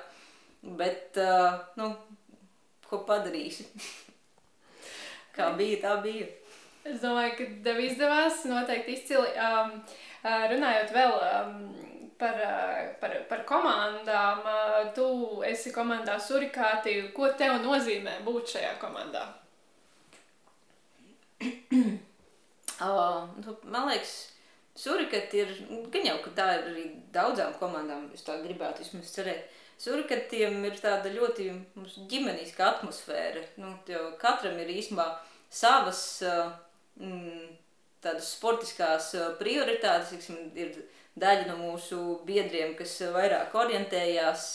[0.78, 1.88] Bet, uh, nu,
[2.86, 3.66] ko padarīsi?
[5.36, 6.28] Kā bija, tā bija.
[6.86, 9.32] Es domāju, ka tev izdevās noteikti izcili.
[9.40, 9.72] Um,
[10.52, 11.56] runājot vēl um,
[12.20, 12.38] par,
[13.00, 14.44] par, par komandām,
[14.94, 15.08] tu
[15.48, 16.94] esi komandā Surikāti.
[17.16, 19.24] Ko tev nozīmē būt šajā komandā?
[22.80, 23.26] Uh,
[23.68, 24.30] man liekas,
[24.80, 25.50] Surikati ir,
[25.92, 29.48] gan jau, ka tā ir arī daudzām komandām, es tā gribētu vismaz cerēt.
[29.80, 31.48] Surikatiem ir tāda ļoti
[32.08, 33.42] ģimeniska atmosfēra.
[33.60, 33.74] Nu,
[34.20, 35.06] katram ir īstenībā
[35.50, 37.50] savas mm,
[38.04, 39.10] tādas sportiskās
[39.40, 40.12] prioritātes.
[40.14, 40.76] Tiksim, ir
[41.20, 44.48] daļa no mūsu biedriem, kas vairāk orientējās,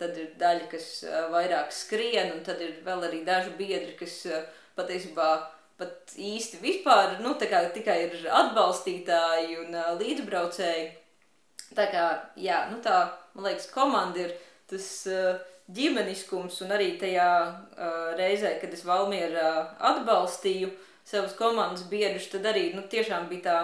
[0.00, 0.88] tad ir daļa, kas
[1.32, 4.24] vairāk skrien, un tad ir vēl arī daži biedri, kas
[4.74, 5.28] patiesībā
[5.80, 10.86] pat īsti vispār, nu, tā kā tikai ir atbalstītāji un uh, līdzbraucēji.
[11.74, 12.04] Tā kā,
[12.38, 13.00] jā, nu tā,
[13.34, 14.34] man liekas, komanda ir
[14.70, 15.34] tas uh,
[15.74, 19.50] ģimeniskums un arī tajā uh, reizē, kad es Valmierā
[19.92, 20.70] atbalstīju
[21.04, 23.58] savus komandas biedrus, tad arī, nu, tiešām bija tā,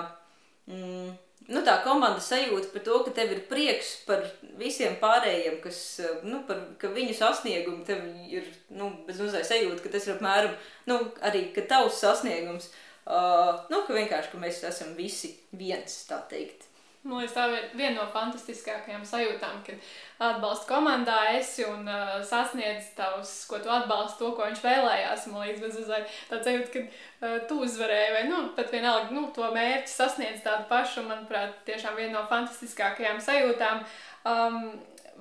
[0.72, 1.12] mm,
[1.50, 4.22] nu, tā komandas sajūta par to, ka tev ir prieks par
[4.60, 5.80] visiem pārējiem, kas,
[6.26, 8.46] nu, par, ka viņu sasniegumi tev ir,
[8.76, 10.56] nu, bez mazliet sajūta, ka tas ir apmēram,
[10.90, 12.70] nu, arī, ka tavs sasniegums,
[13.04, 16.69] uh, nu, ka vienkārši, ka mēs esam visi viens, tā teikt.
[17.00, 19.86] Man liekas, tā ir viena no fantastiskākajām sajūtām, kad
[20.20, 25.24] atbalsta komandā esi un uh, sasniedz tavs, ko tu atbalsti, to, ko viņš vēlējās.
[25.32, 29.24] Man liekas, bez uzvārda tāds sajūta, ka uh, tu uzvarēji, vai nu, pat vienalga, nu,
[29.32, 33.80] to mērķi sasniedz tādu pašu, manuprāt, tiešām viena no fantastiskākajām sajūtām.
[34.28, 34.60] Um,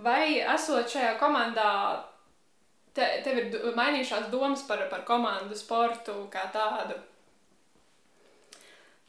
[0.04, 1.70] vai esot šajā komandā,
[2.92, 7.00] te, tev ir mainījušās domas par, par komandu sportu kā tādu?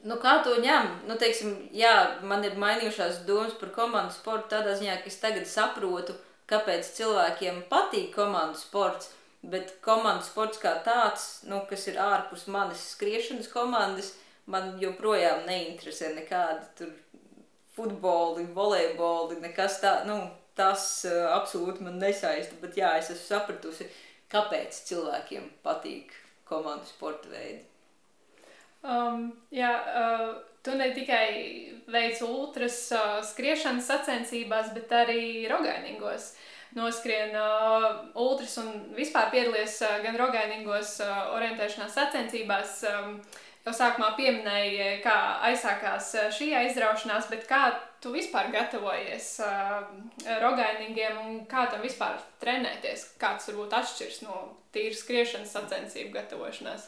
[0.01, 0.87] Nu, kā to ņem?
[1.05, 1.93] Nu, teiksim, jā,
[2.25, 6.15] man ir mainījušās domas par komandu sportu tādā ziņā, ka es tagad saprotu,
[6.49, 9.11] kāpēc cilvēkiem patīk komandu sports.
[9.41, 14.11] Bet komandu sports kā tāds, nu, kas ir ārpus manas skriešanas komandas,
[14.45, 16.91] man joprojām neinteresē nekādi tur
[17.75, 20.19] futboli, volejboli, nekas tā, nu,
[20.57, 22.57] tas uh, absolūti man nesaista.
[22.61, 23.89] Bet jā, es esmu sapratusi,
[24.33, 26.13] kāpēc cilvēkiem patīk
[26.49, 27.70] komandu sporta veidi.
[28.81, 30.31] Um, jā, uh,
[30.65, 31.27] tu ne tikai
[31.91, 36.31] veic ultras uh, skriešanas sacensībās, bet arī rogainīgos.
[36.77, 42.77] Noskrien uh, ultras un vispār piedalies uh, gan rogainīgos uh, orientēšanās sacensībās.
[42.89, 43.17] Um,
[43.65, 45.17] jau sākumā pieminēji, kā
[45.49, 47.65] aizsākās uh, šī aizraušanās, bet kā
[48.01, 49.83] tu vispār gatavojies uh,
[50.41, 53.11] rogainīgiem un kā tam vispār trenēties?
[53.21, 54.39] Kāds varbūt atšķirs no
[54.73, 56.87] tīras skriešanas sacensību gatavošanās?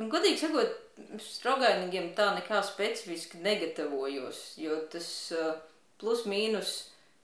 [0.00, 0.76] Nu, godīgi sakot,
[1.22, 5.54] strogainīgiem tā nekā specifiski negatavojos, jo tas uh,
[6.00, 6.74] plus mīnus,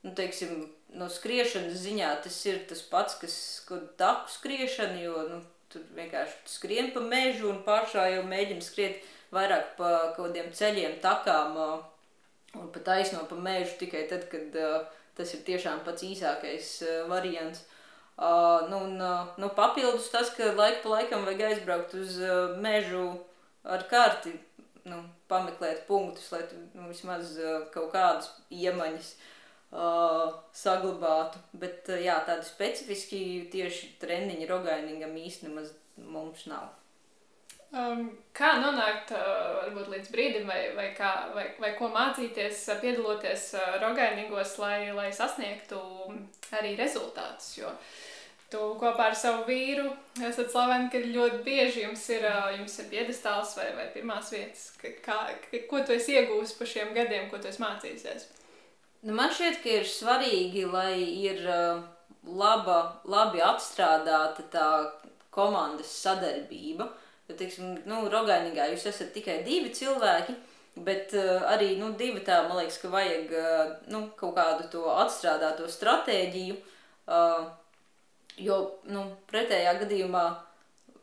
[0.04, 0.66] nu, teiksim,
[0.96, 3.36] no skriešanas ziņā tas ir tas pats, kas,
[3.68, 5.40] ko taku skriešana, jo, nu,
[5.72, 9.02] tur vienkārši skrien pa mežu un pašā jau mēģina skriet
[9.34, 11.80] vairāk pa kaut kādiem ceļiem, takām uh,
[12.56, 14.86] un pa taisno pa mežu tikai tad, kad uh,
[15.18, 16.78] tas ir tiešām pats īsākais
[17.10, 17.66] variants.
[18.18, 18.94] Uh, nu, un,
[19.38, 23.12] nu, papildus tas, ka laika pa laikam vajag aizbraukt uz uh, mežu
[23.68, 24.32] ar karti
[24.88, 31.42] nu, pameklēt punktus, lai tu nu, vismaz uh, kaut kādas iemaņas uh, saglabātu.
[31.60, 35.66] Bet uh, jā, tādi specifiski tieši treniņi rogainīgam īstenībā
[36.08, 36.74] mums nav.
[37.68, 43.74] Um, kā nonākt uh, līdz brīdim, vai, vai, kā, vai, vai ko mācīties, piedaloties uh,
[43.82, 45.80] rogainīgos, lai, lai sasniegtu
[46.56, 47.58] arī rezultātus?
[47.60, 47.98] Jo uh,
[48.48, 49.90] Tu kopā ar savu vīru
[50.24, 52.24] esat slaveni, ka ļoti bieži jums ir,
[52.56, 54.70] jums ir piedestāls vai, vai pirmās vietas.
[55.04, 55.18] Kā,
[55.68, 58.24] ko tu esi iegūmis pa šiem gadiem, ko tu esi mācījies?
[59.04, 60.96] Nu, man šķiet, ka ir svarīgi, lai
[61.28, 61.44] ir
[62.24, 64.70] laba, labi apstrādāta tā
[65.34, 66.88] komandas sadarbība.
[67.28, 70.34] Jo, teiksim, nu, rogainīgā jūs esat tikai divi cilvēki,
[70.86, 74.86] bet uh, arī, nu, divi tā, man liekas, ka vajag, uh, nu, kaut kādu to
[74.94, 76.56] atstrādāto stratēģiju,
[77.12, 77.50] uh,
[78.42, 78.58] jo,
[78.90, 80.24] nu, pretējā gadījumā,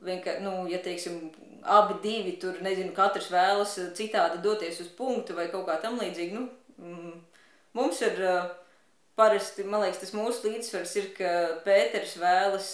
[0.06, 1.30] vienkār, nu, ja, teiksim,
[1.64, 6.38] abi divi tur, nezinu, katrs vēlas citādi doties uz punktu vai kaut kā tam līdzīgi,
[6.38, 6.50] nu,
[6.82, 7.18] mm,
[7.80, 8.22] mums ir...
[8.22, 8.54] Uh,
[9.16, 11.32] parasti, man liekas, tas mūsu līdzsvars ir, ka
[11.66, 12.70] Pēters vēlas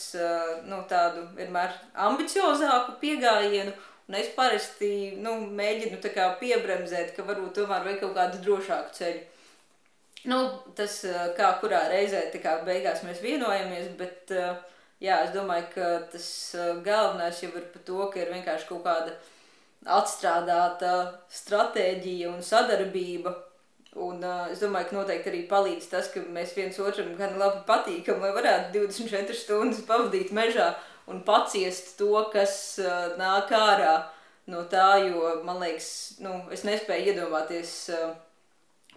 [0.65, 1.75] nu, tādu vienmēr
[2.07, 3.75] ambiciozāku pieejamību,
[4.09, 4.91] un es parasti
[5.21, 6.01] nu, mēģinu
[6.41, 9.21] piebremzēt, ka varbūt tomēr vajag kaut kādu drošāku ceļu.
[10.29, 10.37] Nu,
[10.77, 10.99] tas
[11.37, 14.29] kā kurā reizē kā beigās mēs vienojamies, bet
[15.01, 16.27] jā, es domāju, ka tas
[16.85, 19.15] galvenais jau ir par to, ka ir vienkārši kaut kāda
[19.97, 20.91] atstrādāta
[21.31, 23.33] stratēģija un sadarbība.
[23.99, 27.65] Un uh, es domāju, ka noteikti arī palīdz tas, ka mēs viens otram gan labi
[27.67, 30.69] patīkam, lai varētu 24 stundas pavadīt mežā
[31.11, 33.97] un paciest to, kas uh, nāk ārā
[34.51, 35.89] no tā, jo man liekas,
[36.23, 38.13] nu, es nespēju iedomāties, uh,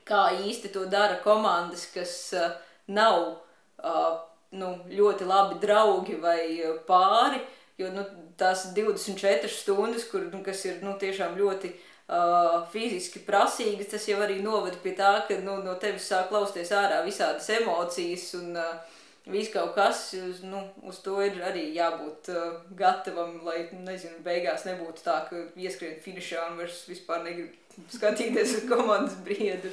[0.08, 2.52] kā īsti to dara komandas, kas uh,
[2.86, 4.20] nav uh,
[4.54, 7.40] nu, ļoti labi draugi vai uh, pāri,
[7.80, 8.04] jo nu,
[8.38, 14.20] tās 24 stundas, kur, nu, kas ir nu, tiešām ļoti uh, fiziski prasīgas, tas jau
[14.24, 19.00] arī novada pie tā, ka nu, no tevis sāk klausties ārā visādas emocijas un uh,
[19.30, 24.66] viss kaut kas, uz, nu, uz to ir arī jābūt uh, gatavam, lai, nezinu, beigās
[24.68, 27.63] nebūtu tā, ka ieskrien finišā un vairs vispār negrib
[27.94, 29.72] skatīties uz komandas briedu.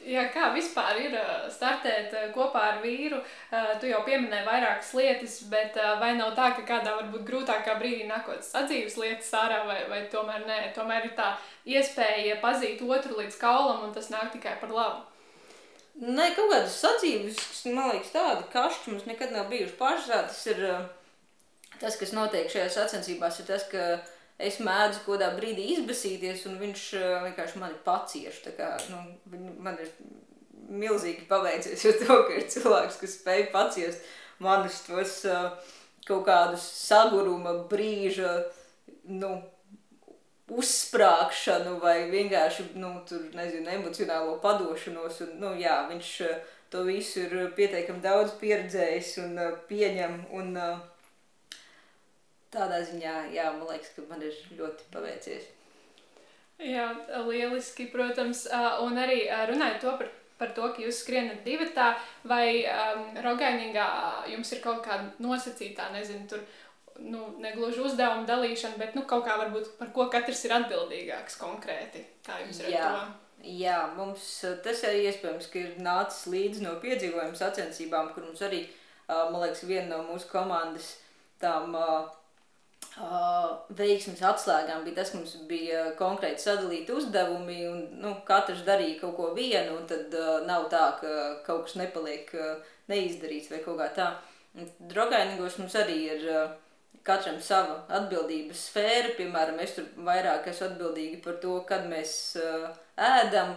[0.00, 1.14] Ja, kā vispār ir
[1.52, 3.18] startēt kopā ar vīru?
[3.82, 8.40] Tu jau pieminēji vairākas lietas, bet vai nav tā, ka kādā varbūt grūtākā brīdī nākot
[8.46, 10.58] sadzīves lietas ārā, vai, vai tomēr nē?
[10.76, 11.34] Tomēr ir tā
[11.68, 15.04] iespēja pazīt otru līdz kaulam, un tas nāk tikai par labu.
[16.00, 17.42] Nē, kaut kādas sadzīves,
[17.74, 20.22] man liekas, tādi kašķi mums nekad nav bijuši pašā.
[20.30, 20.64] Tas ir
[21.76, 24.00] tas, kas notiek šajās sacensībās, ir tas, ka
[24.46, 28.40] es mēdzu kaut kādā brīdī izbasīties, un viņš uh, vienkārši mani pacieš.
[28.56, 29.02] Kā, nu,
[29.62, 29.92] man ir
[30.70, 34.10] milzīgi paveicies ar to, ka ir cilvēks, kas spēj paciest
[34.40, 35.50] manus tos uh,
[36.06, 38.36] kaut kādus saguruma brīža,
[39.10, 39.34] nu,
[40.50, 47.26] uzsprāgšanu vai vienkārši, nu, tur, nezinu, emocionālo padošanos, un, nu, jā, viņš uh, to visu
[47.26, 49.38] ir pietiekami daudz pieredzējis un
[49.68, 50.80] pieņem, un uh,
[52.54, 55.48] tādā ziņā, jā, man liekas, ka man ir ļoti paveicies.
[56.60, 56.90] Jā,
[57.24, 58.44] lieliski, protams,
[58.84, 61.94] un arī runājot to par, par to, ka jūs skrienat divatā,
[62.28, 63.86] vai um, rogainīgā
[64.34, 66.44] jums ir kaut kāda nosacītā, nezinu, tur,
[67.00, 72.04] nu, negluži uzdevuma dalīšana, bet, nu, kaut kā varbūt par ko katrs ir atbildīgāks konkrēti,
[72.26, 72.92] kā jums ir jā.
[73.40, 74.24] Jā, mums
[74.60, 78.66] tas arī iespējams, ka ir nācis līdzi no piedzīvojuma sacensībām, kur mums arī,
[79.08, 80.98] man liekas, viena no mūsu komandas
[81.40, 82.10] tām uh,
[83.00, 88.98] Uh, veiksmes atslēgām bija tas, ka mums bija konkrēti sadalīti uzdevumi, un nu, katrs darīja
[89.00, 91.12] kaut ko vienu, un tad uh, nav tā, ka
[91.46, 94.08] kaut kas nepaliek uh, neizdarīts vai kaut kā tā.
[94.90, 96.52] Drogainīgos mums arī ir uh,
[97.06, 102.70] katram sava atbildības sfēra, piemēram, es tur vairāk esmu atbildīga par to, kad mēs uh,
[102.96, 103.56] ēdam,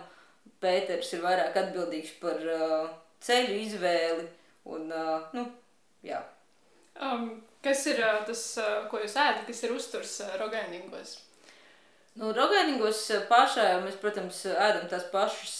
[0.63, 2.91] Pēters ir vairāk atbildīgs par uh,
[3.23, 4.27] ceļu izvēli,
[4.71, 5.43] un, uh, nu,
[6.07, 6.21] jā.
[7.03, 8.41] Um, Kas ir tas,
[8.91, 11.13] ko jūs ēdat, kas ir uzturs rogainīgos?
[12.19, 12.99] Nu, rogainīgos
[13.29, 15.55] pašā mēs, protams, ēdam tās pašas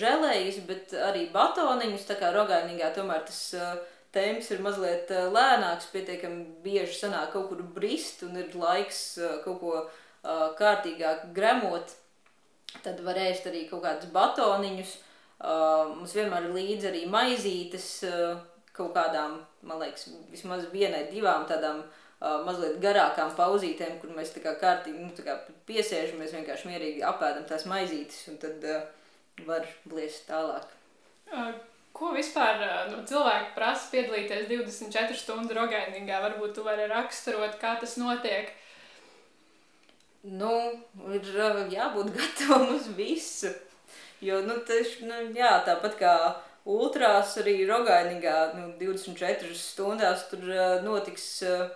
[0.00, 2.06] žēlējas, bet arī batoniņus.
[2.08, 3.42] Tā kā rogainīgā tomēr tas
[4.14, 9.02] temps ir mazliet lēnāks, pietiekami bieži sanāk kaut kur brist un ir laiks
[9.44, 9.82] kaut ko
[10.62, 11.92] kārtīgāk gremot.
[12.84, 14.96] Tad var ēst arī kaut kādus batoniņus.
[15.98, 17.90] Mums vienmēr ir līdzi arī maizītes
[18.72, 24.44] kaut kādām, man liekas, vismaz vienai, divām tādām uh, mazliet garākām pauzītēm, kur mēs tā
[24.44, 25.38] kā kārtīgi nu, tā kā
[25.70, 28.86] piesēžamies, vienkārši mierīgi apēdam tās maizītes un tad uh,
[29.48, 30.70] var bliest tālāk.
[31.32, 31.50] Uh.
[31.98, 32.60] Ko vispār
[32.92, 36.20] nu, cilvēki prasa piedalīties 24 stundu rogainīgā?
[36.22, 38.52] Varbūt tu vari raksturot, kā tas notiek.
[40.22, 40.52] Nu,
[41.10, 41.26] ir
[41.72, 43.50] jābūt gatavam uz visu.
[44.22, 46.14] Jo, nu, tas, nu, jā, tāpat kā
[46.68, 51.68] ultrās arī Rogainīgā nu, 24 stundās tur uh, notiks uh,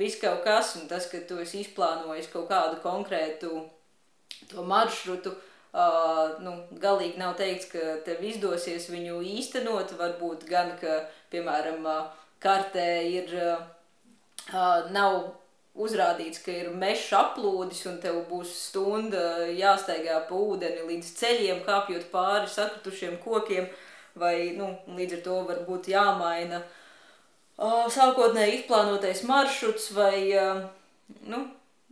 [0.00, 3.64] viss kaut kas, un tas, ka tu esi izplānojis kaut kādu konkrētu
[4.50, 11.02] to maršrutu, uh, nu, galīgi nav teikts, ka tev izdosies viņu īstenot, varbūt gan, ka,
[11.34, 11.84] piemēram,
[12.40, 15.34] kartē ir, uh, nav
[15.80, 22.08] uzrādīts, ka ir mežs aplūdis un tev būs stunda jāstaigā pa ūdeni līdz ceļiem, kāpjot
[22.10, 23.86] pāri sakritušiem kokiem, uh,
[24.18, 30.64] vai nu, līdz ar to varbūt jāmaina uh, sākotnēji izplānotais maršruts vai uh,
[31.30, 31.44] nu,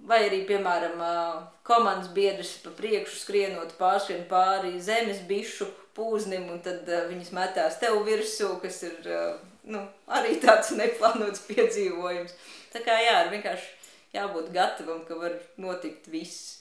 [0.08, 6.62] vai arī, piemēram, uh, komandas biedrs pa priekšu skrienot pārskrien pāri zemes bišu pūznim, un
[6.64, 9.82] tad uh, viņas metās tev virsū, kas ir uh, nu,
[10.18, 12.36] arī tāds neplānots piedzīvojums.
[12.72, 13.74] Tā kā jā, ir vienkārši
[14.14, 16.54] jābūt gatavam, ka var notikt viss.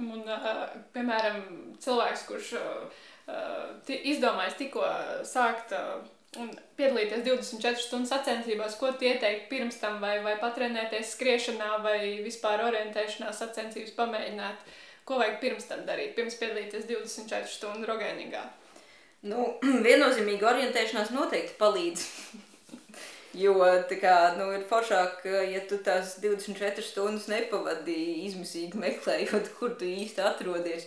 [0.00, 0.64] Un, uh,
[0.94, 1.42] piemēram,
[1.82, 3.02] cilvēks, kurš uh,
[3.88, 4.84] izdomājis tikko
[5.24, 5.72] sākt
[6.40, 11.98] un piedalīties 24 stundu sacensībās, ko tu ieteiktu pirms tam, vai, vai patrenēties skriešanā, vai
[12.24, 14.74] vispār orientēšanās sacensības pamēģināt?
[15.04, 18.42] Ko vajag pirms tam darīt, pirms piedalīties 24 stundu rogēningā?
[19.28, 19.54] Nu,
[19.86, 22.08] viennozīmīgi orientēšanās noteikti palīdz.
[23.34, 23.56] Jo
[23.98, 30.22] kā, nu, ir foršāk, ja tu tās 24 stundas nepavadīji izmisīgi meklējot, kur tu īsti
[30.22, 30.84] atrodies.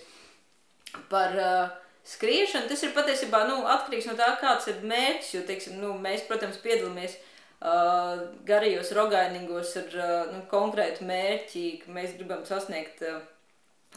[1.11, 1.73] Par uh,
[2.07, 5.33] skriešanu tas ir patiesībā nu, atkarīgs no tā, kāds ir mērķis.
[5.35, 11.95] Jo, teiksim, nu, mēs, protams, piedalāmies uh, garajos rogainingos ar uh, nu, konkrētu mērķi, ka
[11.97, 13.19] mēs gribam sasniegt uh,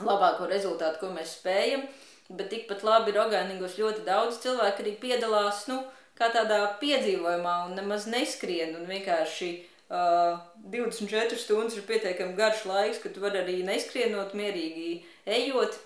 [0.02, 1.86] labāko rezultātu, ko mēs spējam.
[2.30, 5.64] Bet tikpat labi rogainingos ļoti daudz cilvēku arī piedalās.
[5.70, 5.82] Nu,
[6.20, 9.50] tādā piedzīvojumā un nemaz neskrien un vienkārši
[9.88, 10.40] uh,
[10.72, 15.78] 24 stundas ir pietiekami garš laiks, ka tu vari arī neskrienot mierīgi ejot,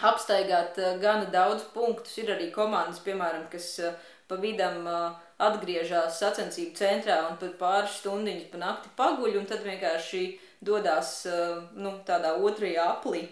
[0.00, 2.16] apstaigāt uh, gana daudz punktus.
[2.22, 3.92] Ir arī komandas, piemēram, kas uh,
[4.28, 5.10] pa vidam uh,
[5.42, 10.24] atgriežas sacensību centrā un pat pāris stundiņas pa nakti paguļ un tad vienkārši
[10.64, 13.26] dodās uh, nu, tādā otrajā aplī.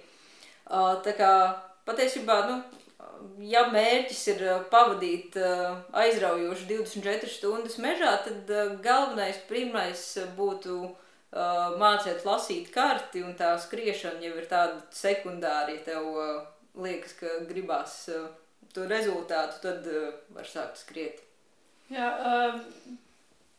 [0.71, 1.31] Tā kā
[1.83, 2.61] patiesībā, nu,
[3.43, 5.35] ja mērķis ir pavadīt
[5.99, 8.53] aizraujoši 24 stundas mežā, tad
[8.85, 10.05] galvenais, pirmais
[10.37, 10.77] būtu
[11.31, 16.09] mācīt lasīt karti, un tā skriešana jau ir tāda sekundāra, ja tev
[16.81, 18.01] liekas, ka gribās
[18.75, 19.87] to rezultātu, tad
[20.35, 21.23] var sākt skriet.
[21.91, 22.59] Jā, uh,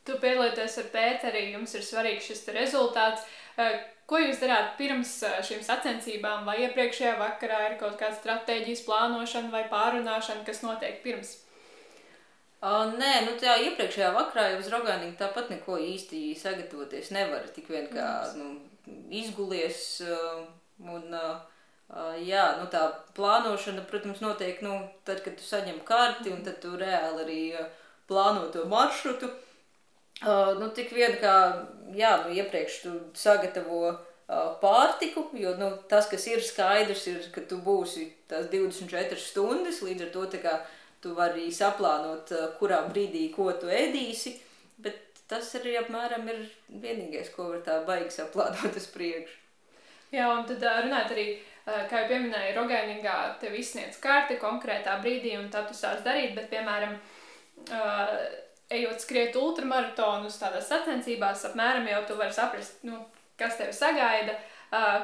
[0.08, 3.26] tu piedalīties ar Pēteri, jums ir svarīgs šis rezultāts.
[3.60, 3.76] Uh,
[4.12, 5.12] Ko jūs darāt pirms
[5.48, 11.38] šīm sacensībām, vai iepriekšējā vakarā ir kaut kāda stratēģijas plānošana vai pārunāšana, kas notiek pirms?
[12.62, 17.48] Uh, nē, nu tā iepriekšējā vakarā jau uz Rogānīgi tāpat neko īsti sagatavoties nevar.
[17.56, 18.52] Tik vien kā nu,
[19.10, 20.44] izgulies uh,
[20.86, 21.40] un uh,
[22.22, 22.84] jā, nu tā
[23.18, 24.78] plānošana, protams, notiek nu,
[25.10, 27.72] tad, kad tu saņem karti un tad tu reāli arī uh,
[28.12, 29.32] plāno to maršrutu.
[29.32, 29.48] Uh,
[30.22, 31.36] Uh, nu, tik vien kā,
[31.98, 33.96] jā, nu, iepriekš tu sagatavo uh,
[34.62, 40.06] pārtiku, jo nu, tas, kas ir skaidrs, ir, ka tu būsi tās 24 stundas, līdz
[40.06, 40.60] ar to kā,
[41.04, 44.36] tu vari saplānot, uh, kurā brīdī ko tu ēdīsi,
[44.82, 46.44] bet tas arī apmēram ir
[46.84, 49.38] vienīgais, ko var tā baigi saplānot uz priekšu.
[50.12, 51.26] Jā, un tad runāt arī,
[51.64, 56.50] kā jau pieminēja, Rogainingā tev izsniedz karti konkrētā brīdī, un tad tu sāc darīt, bet,
[56.52, 56.98] piemēram,
[58.76, 63.00] ejot skriet ultramaratonus tādās sacensībās, apmēram jau tu vari saprast, nu,
[63.40, 64.36] kas tevi sagaida,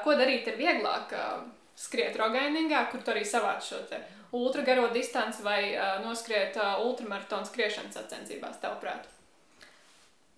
[0.04, 1.16] ko darīt ir vieglāk.
[1.78, 4.00] Skriet rogainingā, kur tu arī savāc šo te
[4.36, 9.08] ultragaro distanci vai uh, noskriet uh, ultramaratonu skriešanas sacensībās, tavuprāt?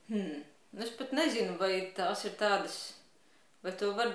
[0.09, 0.43] Hmm.
[0.77, 2.77] Es pat nezinu, vai tās ir tādas,
[3.65, 4.11] vai to var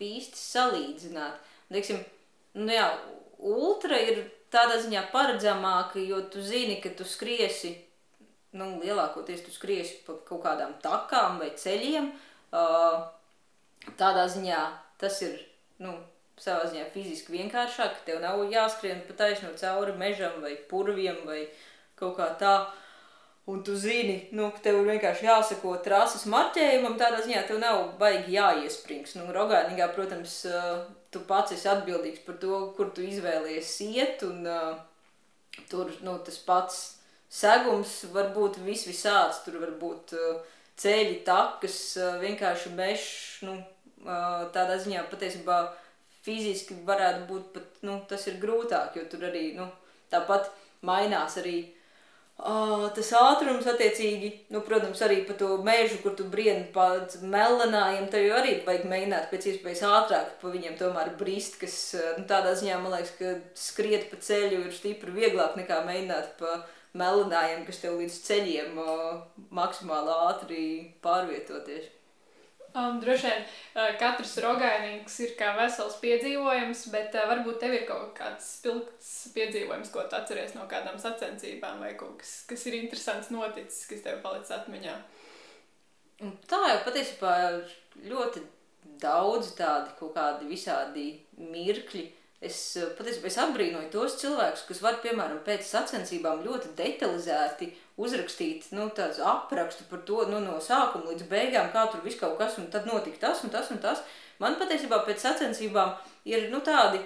[0.00, 1.36] īsti salīdzināt.
[1.70, 2.00] Teiksim,
[2.56, 2.86] nu jā,
[3.38, 7.74] ultra ir tādā ziņā paredzamāka, jo tu zini, ka tu skriesi
[8.56, 12.10] nu, lielākoties tu skriesi pa kaut kādām takām vai ceļiem.
[12.50, 13.06] Uh,
[14.00, 14.60] tādā ziņā
[15.00, 15.36] tas ir
[15.82, 15.94] nu,
[16.40, 18.02] savā ziņā fiziski vienkāršāk.
[18.06, 21.44] Tev nav jāskrien pa taisno cauri mežam vai purviem vai
[22.00, 22.54] kaut kā tā.
[23.50, 28.36] Un tu zini, nu, ka tev vienkārši jāsako trases marķējumam, tādā ziņā tev nav baigi
[28.36, 29.16] jāiesprings.
[29.18, 34.46] Nu, Rogānīgā, protams, uh, tu pats esi atbildīgs par to, kur tu izvēlies iet, un
[34.46, 34.76] uh,
[35.72, 36.78] tur, nu, tas pats
[37.32, 39.42] segums var būt vis visāds.
[39.46, 43.10] Tur var būt uh, ceļi, takas, uh, vienkārši mežs.
[43.48, 43.58] Nu,
[44.54, 45.58] tādā ziņā patiesībā
[46.26, 49.68] fiziski varētu būt pat, nu, tas ir grūtāk, jo tur arī, nu,
[50.12, 50.50] tāpat
[50.86, 51.58] mainās arī
[52.40, 56.86] Uh, tas ātrums, attiecīgi, nu, protams, arī pa to mežu, kur tu brieni pa
[57.20, 61.76] melanājiem, tev jau arī vajag mēģināt pēc iespējas ātrāk pa viņiem tomēr brist, kas,
[62.16, 66.62] nu, tādā ziņā, man liekas, ka skriet pa ceļu ir stipri vieglāk nekā mēģināt pa
[66.96, 69.20] melanājiem, kas tev līdz ceļiem uh,
[69.60, 70.64] maksimāli ātri
[71.04, 71.92] pārvietoties.
[72.70, 77.82] Um, droši vien uh, katrs rogainīgs ir kā vesels piedzīvojums, bet uh, varbūt tev ir
[77.88, 82.78] kaut kāds spilgts piedzīvojums, ko tu atceries no kādām sacensībām, vai kaut kas, kas ir
[82.78, 84.94] interesants noticis, kas tev palicis atmiņā.
[86.46, 87.34] Tā jau patiesībā
[88.06, 88.44] ļoti
[89.02, 91.10] daudz tādi kaut kādi visādi
[91.40, 92.06] mirkļi.
[92.40, 92.60] Es
[92.96, 99.24] patiesībā es apbrīnoju tos cilvēkus, kas var, piemēram, pēc sacensībām ļoti detalizēti uzrakstīt nu, tādu
[99.28, 102.88] aprakstu par to nu, no sākuma līdz beigām, kā tur viss kaut kas, un tad
[102.88, 104.02] notika tas un tas un tas.
[104.40, 105.94] Man patiesībā pēc sacensībām
[106.28, 107.02] ir nu, tādi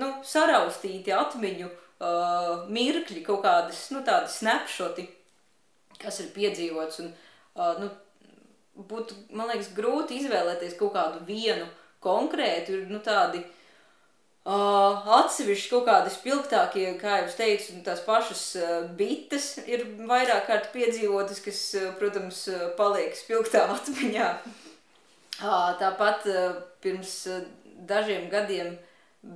[0.00, 4.00] nu, saraustīti atmiņu uh, mirkļi, kaut kādas nu,
[4.38, 5.04] snapshoti,
[6.00, 7.02] kas ir piedzīvots.
[7.04, 7.12] Un,
[7.58, 7.92] uh, nu,
[8.88, 11.68] būtu, man liekas, grūti izvēlēties kaut kādu vienu
[12.04, 13.57] konkrētu, nu, tādi Uh,
[14.48, 21.42] atsevišķi kaut kādi spilgtākie, kā jau teicu, tās pašas uh, bites ir vairāk kārt piedzīvotas,
[21.44, 24.30] kas, uh, protams, uh, paliek spilgtā atmiņā.
[25.38, 27.44] Uh, tāpat uh, pirms uh,
[27.88, 28.72] dažiem gadiem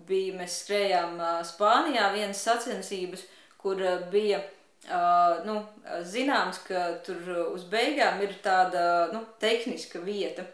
[0.09, 3.27] bija, mēs skrējām uh, Spānijā vienas sacensības,
[3.61, 5.61] kur uh, bija uh, nu,
[6.09, 10.47] zināms, ka tur uz beigām ir tāda nu, tehniska vieta,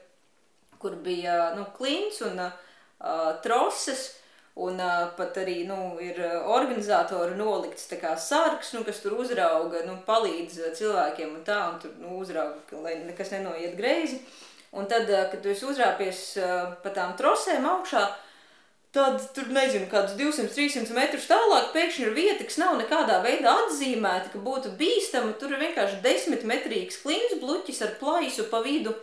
[0.83, 2.57] kur bija nu, klints un uh,
[3.45, 4.09] troses,
[4.59, 6.17] Un uh, pat arī nu, ir
[6.51, 7.87] organizatori nolikts
[8.19, 12.97] sargs, nu, kas tur uzrauga, nu, palīdz cilvēkiem un tā, un tur nu, uzrauga, lai
[13.05, 14.19] nekas nenoiet greizi.
[14.73, 18.03] Un tad, kad tu uzrāpies uh, pa tām trosēm augšā,
[18.93, 24.33] tad tur nezinu, kādus 200-300 metrus tālāk pēkšņi ir vieta, kas nav nekādā veidā atzīmēta,
[24.33, 25.37] ka būtu bīstama.
[25.41, 28.97] Tur ir vienkārši desmitmetrīgs klīns bluķis ar plaisu pa vidu,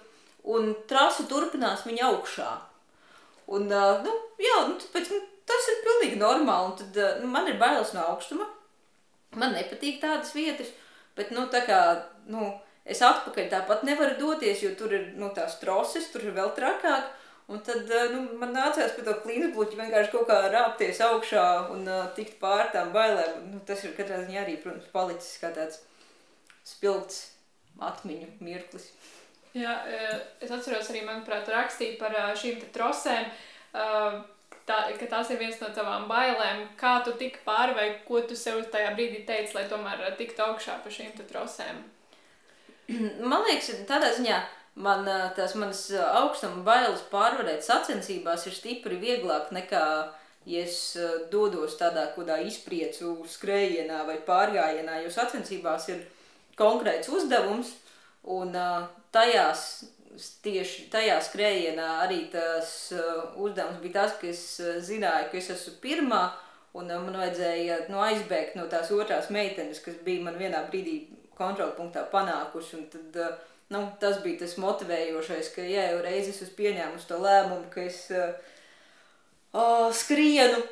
[0.43, 2.49] un trasa turpinās viņa augšā.
[3.55, 6.71] Un, uh, nu, jā, nu, pēc, nu, tas ir pilnīgi normāli.
[6.71, 8.47] Un tad uh, nu, man ir bailes no augstuma.
[9.35, 10.69] Man nepatīk tādas vietas,
[11.17, 11.79] bet, nu, tā kā,
[12.31, 12.53] nu,
[12.87, 17.11] es atpakaļ tāpat nevaru doties, jo tur ir, nu, tās troses, tur ir vēl trakāk.
[17.51, 21.83] Un tad uh, nu, man nācās pie tā klīnzbluķa vienkārši kaut kā rāpties augšā un
[21.85, 23.43] uh, tikt pār tām bailēm.
[23.51, 25.83] Nu, tas ir katrā ziņā arī, protams, palicis kā tāds
[26.65, 27.19] spilgts
[27.85, 28.87] atmiņu mirklis.
[29.55, 29.75] Jā,
[30.43, 33.29] es atceros arī, manuprāt, rakstīt par šīm trosēm
[34.69, 36.65] tā, ka tās ir viens no tavām bailēm.
[36.79, 40.45] Kā tu tiki pāri vai ko tu sev tajā brīdī teici, lai tomēr eh, tiktu
[40.47, 41.81] augšā pa šīm trosēm?
[43.29, 44.41] Man liekas, tādā ziņā
[44.75, 49.85] man eh, tās manas eh, augstuma bailes pārvarēt sacensībās ir stipri vieglāk nekā,
[50.45, 50.97] ja es
[51.31, 56.03] dodos tādā kādā izpriecu skrējienā vai pārgājienā, jo sacensībās ir
[56.59, 57.71] konkrēts uzdevums,
[58.29, 58.53] un
[59.13, 59.63] tajās
[60.45, 65.49] tieši tajā skrējienā arī tas uh, uzdevums bija tas, ka es uh, zināju, ka es
[65.55, 66.21] esmu pirmā,
[66.77, 70.97] un uh, man vajadzēja nu, aizbēgt no tās otrās meitenes, kas bija man vienā brīdī
[71.37, 72.81] kontrolpunktā panākuši.
[72.93, 77.21] Tad, uh, nu, tas bija tas motivējošais, ka jā, jau reizi es esmu pieņēmusi to
[77.23, 80.63] lēmumu, ka es uh, skrienu.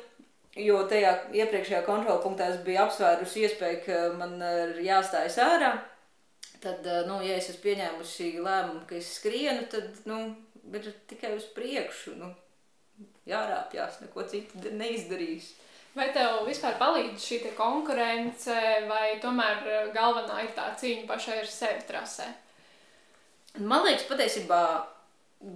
[0.54, 5.72] Jo tajā iepriekšējā kontrolpunktā es biju apsvērusi iespēju, ka man ir jāstājas ārā
[6.64, 10.20] tad, eh, nu, ja es esmu pieņēmusi lēmumu, ka es skrienu, tad, nu,
[10.72, 12.30] ir tikai uz priekšu, nu,
[13.28, 15.52] jārāpjās, neko citu neizdarīs.
[15.94, 18.56] Vai tev vispār palīdz šī konkurence,
[18.90, 22.26] vai tomēr eh, galvenā ir tā cīņa pašai ar sevi trasē?
[23.62, 24.62] Man liekas, patiesībā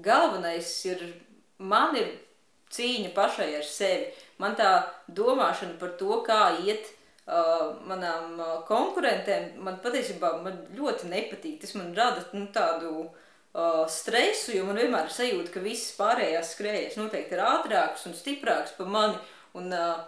[0.04, 1.02] galvenais ir,
[1.58, 2.12] man ir
[2.70, 4.12] cīņa pašai ar sevi.
[4.38, 4.70] Man tā
[5.10, 6.92] domāšana par to, kā iet
[7.28, 11.58] manām uh, konkurentēm, man patiesībā man ļoti nepatīk.
[11.62, 16.54] Tas man rada nu, tādu uh, stresu, jo man vienmēr ir sajūta, ka visas pārējās
[16.54, 19.20] skrējas noteikti ir ātrākas un stiprākas par mani.
[19.60, 20.00] Un, uh,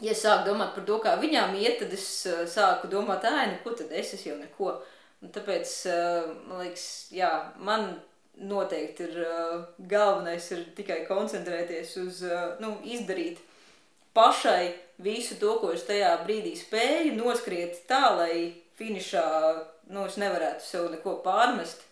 [0.00, 3.44] ja es sāku domāt par to, kā viņām iet, tad es uh, sāku domāt, ah,
[3.50, 4.78] nu, ko tad es esmu jau neko.
[5.20, 7.30] Un tāpēc, uh, man liekas, jā,
[7.60, 7.90] man
[8.40, 9.56] noteikti ir uh,
[9.90, 13.42] galvenais ir tikai koncentrēties uz, uh, nu, izdarīt
[14.16, 18.34] pašai visu to, ko es tajā brīdī spēju, noskriet tā, lai
[18.78, 19.26] finišā
[19.90, 21.82] nu, es nevarētu sev neko pārmest.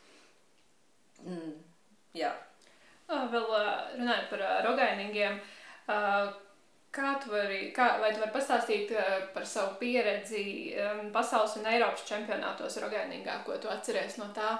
[1.24, 1.54] Mm,
[2.16, 2.32] jā.
[3.08, 3.46] Vēl
[3.96, 5.38] runājot par rogainingiem,
[5.88, 8.92] kā tu vari, kā, vai tu vari pastāstīt
[9.34, 10.42] par savu pieredzi
[11.14, 14.52] pasaules un Eiropas čempionātos rogainingā, ko tu atceries no tā?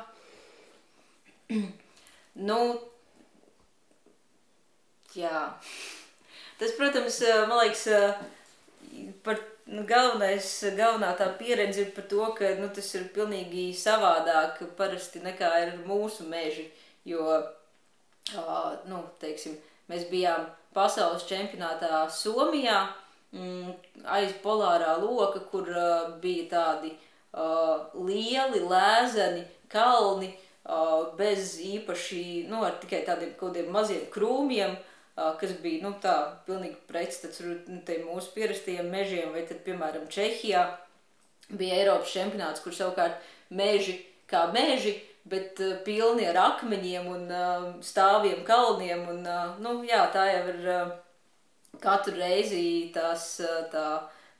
[2.49, 2.59] nu,
[5.17, 5.45] jā.
[6.59, 7.85] Tas, protams, man liekas,
[9.24, 14.62] par nu, galvenais, galvenā tā pieredze ir par to, ka nu, tas ir pilnīgi savādāk
[14.78, 16.68] parasti nekā ir mūsu meži,
[17.09, 17.24] jo,
[18.36, 19.59] uh, nu, teiksim,
[19.91, 22.80] mēs bijām pasaules čempionātā Somijā,
[23.34, 23.76] mm,
[24.18, 30.32] aiz polārā loka, kur uh, bija tādi uh, lieli, lēzeni kalni,
[30.64, 34.76] uh, bez īpaši, nu, ar tikai tādiem kaut kādiem maziem krūmiem,
[35.41, 36.14] kas bija nu, tā,
[36.47, 37.57] pilnīgi pretstats nu,
[38.07, 40.64] mūsu pierastajiem mežiem, vai tad, piemēram, Čehijā
[41.49, 43.97] bija Eiropas čempionāts, kur savukārt meži
[44.29, 44.95] kā meži,
[45.29, 49.05] bet uh, pilni ar akmeņiem un uh, stāviem kalniem.
[49.14, 50.95] Un, uh, nu, jā, tā jau ir uh,
[51.83, 52.62] katru reizi
[52.95, 53.31] tās,
[53.73, 53.87] tā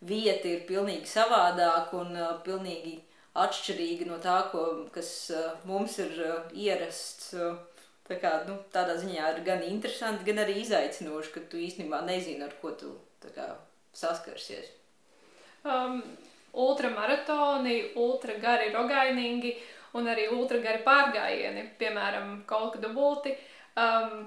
[0.09, 2.99] vieta ir pilnīgi savādāka un uh, pilnīgi
[3.39, 4.65] atšķirīga no tā, ko,
[4.95, 7.35] kas uh, mums ir uh, ierasts.
[7.39, 7.59] Uh,
[8.09, 12.43] tā kā, nu, tādā ziņā ir gan interesanti, gan arī izaicinoši, ka tu īstenībā nezini,
[12.45, 12.95] ar ko tu
[13.35, 13.51] kā,
[13.97, 14.73] saskarsies.
[15.69, 16.01] Um,
[16.59, 19.53] ultramaratoni, ultra gari rogainingi
[19.99, 23.37] un arī ultra gari pārgājieni, piemēram, kolka dubulti.
[23.77, 24.27] Um,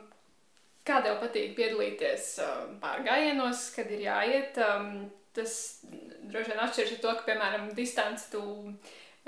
[0.82, 4.56] Kā tev patīk piedalīties um, pārgājienos, kad ir jāiet?
[4.66, 5.54] Um, tas
[6.32, 8.42] droši vien atšķiras ar to, ka, piemēram, distance tu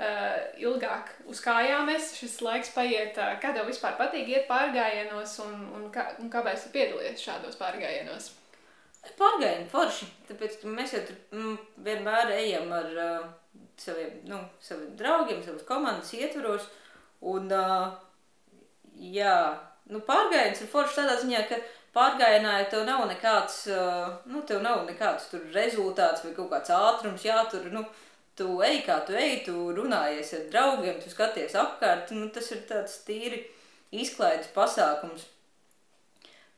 [0.00, 3.18] uh, ilgāk uz kājām esi, šis laiks paiet.
[3.18, 7.58] Uh, kā tev vispār patīk iet pārgājienos un, un, kā, un kāpēc tu piedalies šādos
[7.60, 8.32] pārgājienos?
[9.18, 13.26] Pārgājieni forši, tāpēc mēs jau tur mm, vienmēr ejam ar uh,
[13.76, 16.66] saviem, nu, saviem draugiem, savas komandas ietvaros.
[17.24, 17.92] Un, uh,
[18.96, 19.36] jā,
[19.92, 21.60] nu, pārgājiens ir foršs tādā ziņā, ka
[21.94, 26.72] pārgājienā ja tev nav nekāds, uh, nu, tev nav nekāds tur rezultāts vai kaut kāds
[26.74, 27.84] ātrums, jā, tur, nu,
[28.38, 32.64] tu ej kā tu ej, tu runājies ar draugiem, tu skaties apkārt, nu, tas ir
[32.68, 33.44] tāds tīri
[33.94, 35.28] izklaides pasākums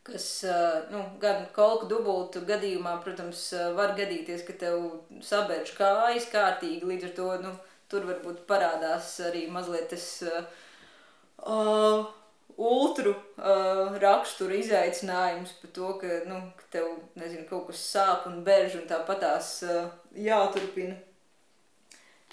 [0.07, 4.85] kas uh, nu, gan kolku dubultu gadījumā, protams, uh, var gadīties, ka tev
[5.25, 7.55] sabērž kājas kārtīgi, līdz ar to nu,
[7.91, 12.07] tur varbūt parādās arī mazliet tas uh,
[12.57, 18.41] ultru uh, rakstura izaicinājums par to, ka, nu, ka tev, nezinu, kaut kas sāp un
[18.47, 20.97] berž un tāpat tās uh, jāturpina.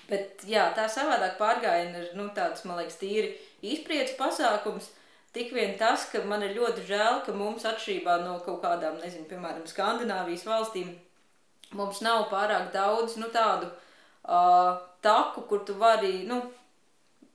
[0.09, 3.31] Bet, jā, tā savādāk pārgājiena ir, nu, tāds, man liekas, tīri
[3.63, 4.91] izpriec pasākums.
[5.33, 9.25] Tik vien tas, ka man ir ļoti žēl, ka mums atšķirībā no kaut kādām, nezinu,
[9.31, 10.91] piemēram, Skandināvijas valstīm,
[11.73, 16.43] mums nav pārāk daudz, nu, tādu uh, taku, kur tu vari, nu,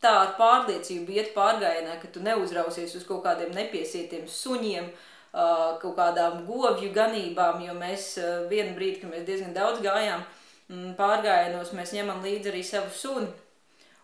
[0.02, 4.92] tā ar pārliecību iet pārgājienā, ka tu neuzrausies uz kaut kādiem nepiesietiem suņiem,
[5.32, 8.14] kaut kādām govju ganībām, jo mēs
[8.50, 10.38] vienu brīdi, kad mēs diezgan daudz gājām mm,
[10.68, 13.28] pārgājienos, mēs ņemam līdzi arī savu suni.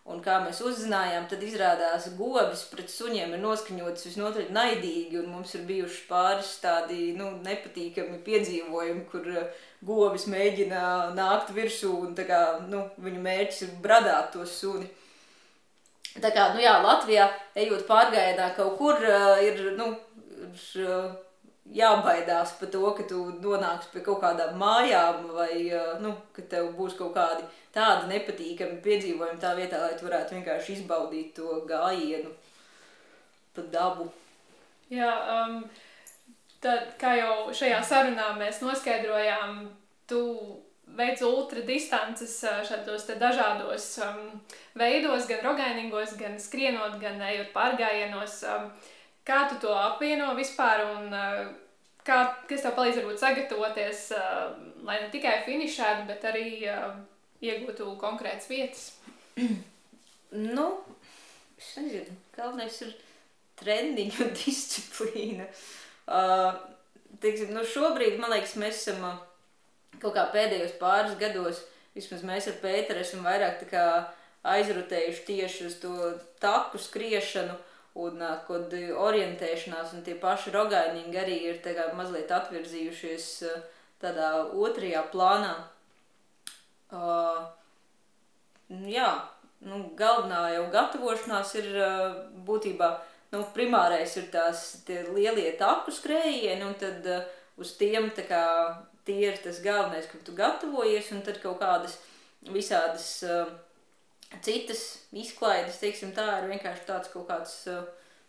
[0.04, 5.54] Un kā mēs uzzinājām, tad izrādās govis pret suņiem ir noskaņots visnotaļ naidīgi, un mums
[5.56, 9.30] ir bijuši pāris tādi nu, nepatīkami piedzīvojumi, kur
[9.80, 10.82] govis mēģina
[11.16, 14.90] nākt virsū, un kā, nu, viņu mērķis ir bradāt to suni.
[16.20, 19.88] Tā kā, nu jā, Latvijā, ejot pārgājienā kaut kur, uh, ir, nu,
[20.52, 20.84] ir
[21.72, 25.54] jābaidās par to, ka tu nonāksi pie kaut kādām mājām vai,
[26.02, 30.76] nu, ka tev būs kaut kādi tādi nepatīkami piedzīvojumi tā vietā, lai tu varētu vienkārši
[30.78, 32.34] izbaudīt to gājienu
[33.54, 34.10] pa dabu.
[34.92, 35.62] Jā, um,
[36.62, 39.64] tad, kā jau šajā sarunā mēs noskaidrojām,
[40.10, 40.20] tu
[40.94, 42.36] veic ultradistances
[42.68, 44.26] šādos dažādos um,
[44.76, 48.42] veidos, gan rogainīgos, gan skrienot, gan ejot pārgājienos.
[48.52, 48.68] Um,
[49.26, 51.44] kā tu to apvieno vispār un uh,
[52.06, 52.18] kā,
[52.48, 54.54] kas tev palīdz varbūt sagatavoties, uh,
[54.86, 56.92] lai ne tikai finišētu, bet arī uh,
[57.44, 58.84] iegūtu konkrētas vietas?
[60.56, 60.68] nu,
[61.58, 62.94] es nezinu, galvenais ir
[63.60, 65.48] treniņu un disciplīna.
[66.04, 66.50] Uh,
[67.22, 69.22] teiksim, nu šobrīd, man liekas, mēs esam uh,
[70.02, 71.62] kaut kā pēdējos pāris gados,
[71.94, 73.64] vismaz mēs ar Pēteru esam vairāk
[74.44, 75.94] aizrutējuši tieši uz to
[76.42, 77.54] taku skriešanu
[77.94, 83.28] un kod orientēšanās, un tie paši rogainīgi arī ir kā, mazliet atvirzījušies
[84.02, 85.54] tādā otrajā plānā.
[86.94, 87.46] Uh,
[88.90, 89.08] jā,
[89.66, 92.16] nu, galvenā jau gatavošanās ir uh,
[92.46, 92.90] būtībā,
[93.34, 97.24] nu, primārais ir tās lielie taku skrējieni, un tad uh,
[97.58, 98.44] uz tiem tā kā
[99.06, 101.98] tie ir tas galvenais, kam tu gatavojies, un tad kaut kādas
[102.50, 103.48] visādas uh,
[104.42, 104.82] citas
[105.12, 107.84] izklaides, teiksim, tā ir vienkārši tāds kaut kāds uh,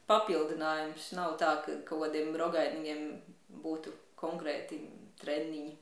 [0.09, 1.13] papildinājums.
[1.17, 3.09] Nav tā, ka kaut kādiem rogainīgiem
[3.63, 4.83] būtu konkrēti
[5.21, 5.73] treniņi.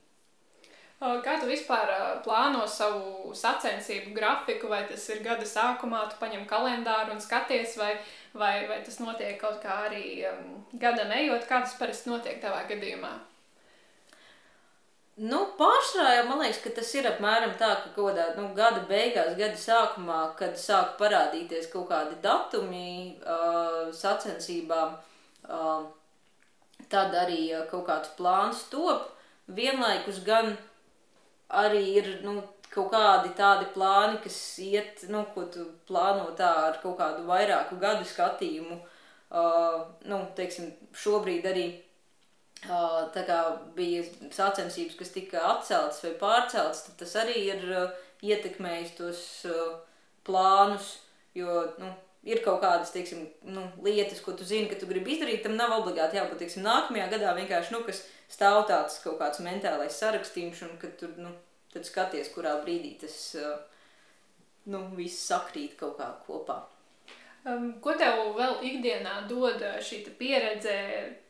[1.04, 1.90] Kā tu vispār
[2.24, 7.90] plāno savu sacensību grafiku, vai tas ir gada sākumā, tu paņem kalendāru un skaties, vai,
[8.32, 12.62] vai, vai tas notiek kaut kā arī um, gada nejot, kā tas parasti notiek tavā
[12.70, 13.12] gadījumā?
[15.14, 18.80] Nu, pārsvarā jau man liekas, ka tas ir apmēram tā, ka kaut kādā nu, gada
[18.88, 24.96] beigās, gada sākumā, kad sāk parādīties kaut kādi datumi uh, sacensībām,
[25.46, 25.84] uh,
[26.90, 29.12] tad arī uh, kaut kāds plāns top.
[29.46, 30.56] Vienlaikus gan
[31.62, 32.40] arī ir nu,
[32.74, 37.78] kaut kādi tādi plāni, kas iet, nu, ko tu plāno tā ar kaut kādu vairāku
[37.78, 38.82] gadu skatījumu.
[39.30, 41.68] Uh, nu, teiksim, šobrīd arī
[42.64, 43.38] tā kā
[43.76, 47.64] bija sacensības, kas tika atceltas vai pārceltas, tad tas arī ir
[48.24, 49.22] ietekmējis tos
[50.24, 50.98] plānus,
[51.36, 51.90] jo, nu,
[52.24, 55.76] ir kaut kādas, teiksim, nu, lietas, ko tu zini, ka tu gribi izdarīt, tam nav
[55.80, 57.82] obligāti jābūt, teiksim, nākamajā gadā vienkārši, nu,
[58.32, 61.34] stāv tāds kaut kāds mentālais sarakstījums, un tur, nu,
[61.74, 63.18] skaties, kurā brīdī tas,
[64.70, 66.62] nu, viss sakrīt kaut kā kopā.
[67.44, 70.76] Um, ko tev vēl ikdienā dod šī pieredze,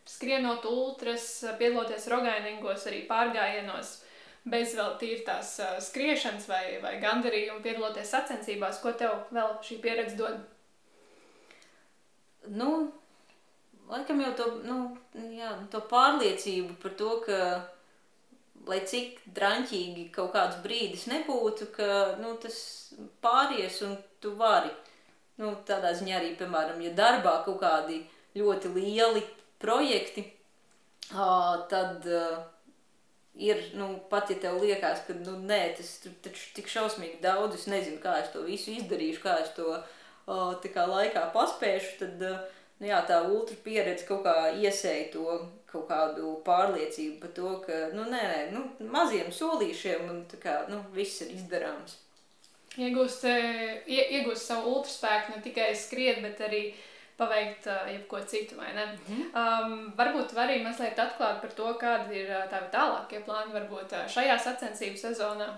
[0.08, 1.28] skrienot ultras,
[1.58, 3.98] piedaloties rogainingos, arī pārgājienos,
[4.44, 5.54] bez vēl tīri tās
[5.86, 8.82] skriešanas vai, vai gandarījuma, piedaloties sacensībās?
[8.82, 10.42] Ko tev vēl šī pieredze dod?
[12.46, 12.92] nu,
[13.88, 14.78] laikam jau to, nu,
[15.36, 17.38] jā, to pārliecību par to, ka,
[18.68, 21.88] lai cik draņķīgi kaut kāds brīdis nebūtu, ka,
[22.20, 22.56] nu, tas
[23.24, 24.72] pāries un tu vari.
[25.40, 28.04] Nu, tādā ziņā arī, piemēram, ja darbā kaut kādi
[28.38, 29.24] ļoti lieli
[29.64, 30.28] projekti,
[31.14, 32.38] uh, tad uh,
[33.34, 37.68] ir, nu, pat ja tev liekas, ka, nu, nē, tas taču tik šausmīgi daudz, es
[37.72, 42.86] nezinu, kā es to visu izdarīšu, kā es to uh, kā, laikā paspēšu, tad nu,
[42.88, 45.40] jā, tā ultra pieredze kaut kā iesēja to
[45.74, 48.64] kaut kādu pārliecību par to, ka nu, nē, nē, nu,
[48.94, 51.98] maziem solīšiem un kā, nu, viss ir izdarāms.
[52.74, 53.26] Iegūst,
[53.86, 56.64] iegūst savu ultraspēku ne tikai skriet, bet arī
[57.18, 58.86] paveikt uh, jebko citu, vai ne?
[59.08, 59.28] -hmm.
[59.42, 64.38] um, varbūt var arī mazliet atklāt par to, kādi ir tavi tālākie plāni varbūt šajā
[64.38, 65.52] sacensību sezonā.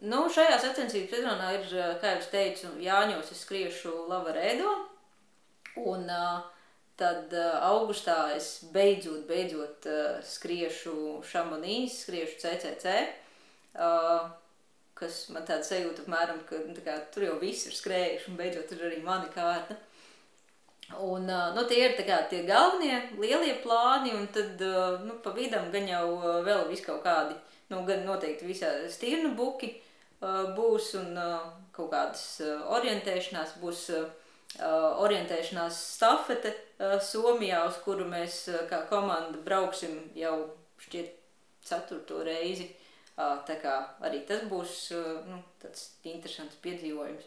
[0.00, 4.70] Nu, šajā sacensību sezonā ir, eh, kā jau teicu, Jāņos es skriešu Lavarēdo.
[5.76, 6.40] Un uh,
[6.96, 12.94] tad uh, augustā es beidzot, beidzot uh, skriešu Šamonīs, skriešu CCC.
[13.76, 14.32] Uh,
[14.96, 18.72] kas man tāda sajūta apmēram, ka nu, kā, tur jau viss ir skrējuši un beidzot
[18.72, 19.76] ir arī mani kārta.
[20.98, 24.58] Un, nu, tie ir kā, tie galvenie, lielie plāni, un tad
[25.04, 26.06] nu, pa vidam gan jau
[26.42, 27.36] vēl kaut kādi,
[27.70, 29.70] nu, gan noteikti visā stirnu buki,
[30.20, 31.14] būs un
[31.72, 32.24] kaut kādas
[32.74, 33.84] orientēšanās, būs
[34.58, 36.56] orientēšanās stafete
[37.06, 40.50] Somijā, uz kuru mēs kā komanda brauksim jau
[40.82, 41.14] šķiet
[41.70, 42.66] ceturto reizi.
[43.14, 44.90] Tā kā arī tas būs
[45.28, 47.26] nu, tāds interesants piedzīvojums.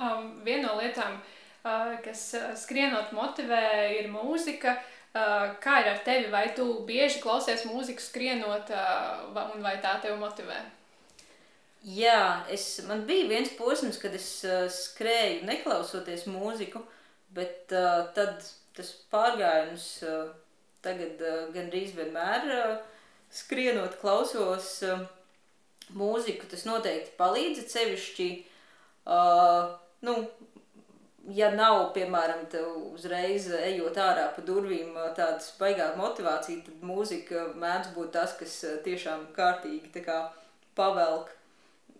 [0.00, 1.39] Um, viena no lietām, uh,
[2.04, 2.24] kas
[2.62, 3.62] skrienot motivē,
[3.98, 4.76] ir mūzika.
[5.12, 6.28] Kā ir ar tevi?
[6.30, 8.70] Vai tu bieži klausies mūziku skrienot,
[9.56, 10.60] un vai tā tevi motivē?
[11.80, 14.28] Jā, es, man bija viens posms, kad es
[14.76, 16.82] skrēju neklausoties mūziku,
[17.34, 18.44] bet tad
[18.76, 20.28] tas pārgājums uh,
[20.84, 21.20] tagad
[21.54, 22.46] gandrīz vienmēr
[23.32, 24.80] skrienot klausos
[25.96, 26.48] mūziku.
[26.50, 28.28] Tas noteikti palīdz sevišķi,
[29.10, 29.74] uh,
[30.06, 30.16] nu,
[31.28, 37.92] ja nav, piemēram, tev uzreiz ejot ārā pa durvīm tādas baigā motivācija, tad mūzika mēdz
[37.96, 38.56] būt tas, kas
[38.86, 40.18] tiešām kārtīgi tā kā
[40.78, 41.32] pavelk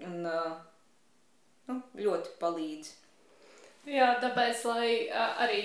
[0.07, 2.93] un nu, ļoti palīdz.
[3.91, 5.63] Jā, tāpēc, lai arī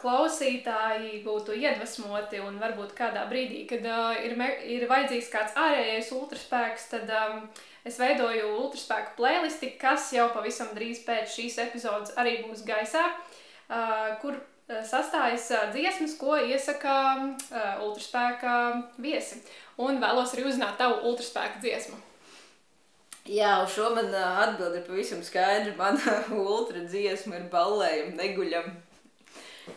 [0.00, 3.84] klausītāji būtu iedvesmoti un varbūt kādā brīdī, kad
[4.24, 7.42] ir, ir vajadzīgs kāds ārējais ultraspēks, tad um,
[7.88, 13.02] es veidoju ultraspēku playlisti, kas jau pavisam drīz pēc šīs epizodes arī būs gaisā,
[14.22, 14.38] kur
[14.86, 16.94] sastājas dziesmas, ko iesaka
[17.82, 18.54] ultraspēka
[19.02, 19.42] viesi.
[19.82, 21.98] Un vēlos arī uzzināt tavu ultraspēku dziesmu.
[23.30, 25.76] Jā, uz šo man atbildi ir pavisam skaidra.
[25.78, 28.72] Mana ultra dziesma ir ballējuma neguļam.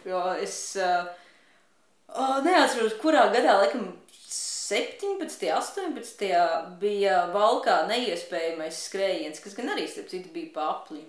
[0.05, 1.05] Jo es uh,
[2.45, 3.91] neatceros, kurā gadā, laikam,
[4.65, 11.03] 17, 18 bija valkā neiespējamais skrējiens, kas gan arī, starp citu, bija pa aplī.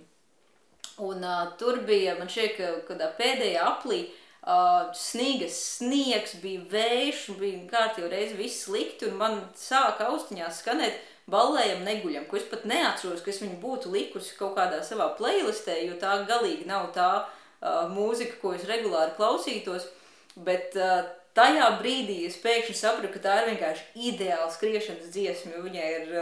[1.07, 7.27] Un uh, tur bija, man šķiet, ka kādā pēdējā aplī uh, sniegas sniegs, bija vējš,
[7.41, 11.01] bija kārtīgi reizi viss slikti, un man sāka austiņās skanēt
[11.33, 15.81] ballējam, neguļam, ko es pat neatceros, ka es viņu būtu likusi kaut kādā savā playlistē,
[15.85, 19.89] jo tā galīgi nav tā uh, mūzika, ko es regulāri klausītos.
[20.37, 25.65] Bet uh, tajā brīdī es pēkšņi sapratu, ka tā ir vienkārši ideāla skriešanas dziesma, jo
[25.67, 26.15] viņai ir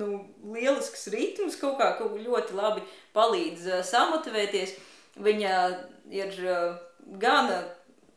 [0.00, 0.08] nu,
[0.54, 2.84] lielisks ritms, kaut kā kaut ļoti labi
[3.16, 4.74] palīdz samotivēties.
[5.24, 5.58] Viņa
[6.10, 6.32] ir
[7.22, 7.60] gana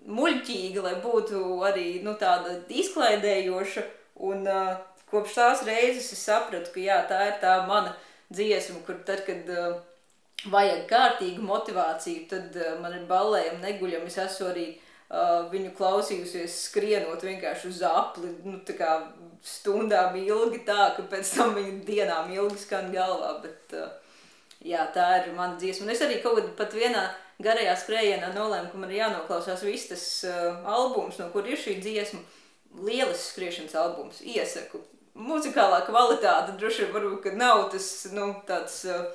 [0.07, 3.83] muļķīga, lai būtu arī nu, tāda izklaidējoša
[4.25, 4.47] un
[5.11, 7.93] kopš tās reizes es sapratu, ka jā, tā ir tā mana
[8.33, 9.51] dziesma, kur tad, kad
[10.47, 17.21] vajag kārtīgu motivāciju, tad man ir ballējumi neguļam, es esmu arī uh, viņu klausījusies skrienot
[17.23, 18.97] vienkārši uz apli, nu tā kā
[19.45, 23.93] stundām ilgi tā, ka pēc tam viņa dienām ilgi skan galvā, bet uh,
[24.65, 25.87] jā, tā ir mana dziesma.
[25.87, 27.05] Un es arī kaut kad pat vienā
[27.43, 31.77] garajā skrējienā nolēmu, ka man ir jānoklausās viss tas uh, albums, no kur ir šī
[31.83, 32.19] dziesma.
[32.83, 34.19] Lielisks skriešanas albums.
[34.21, 34.81] Iesaku
[35.17, 39.07] muzikālā kvalitāte droši vien varbūt nav tas, nu, tāds uh,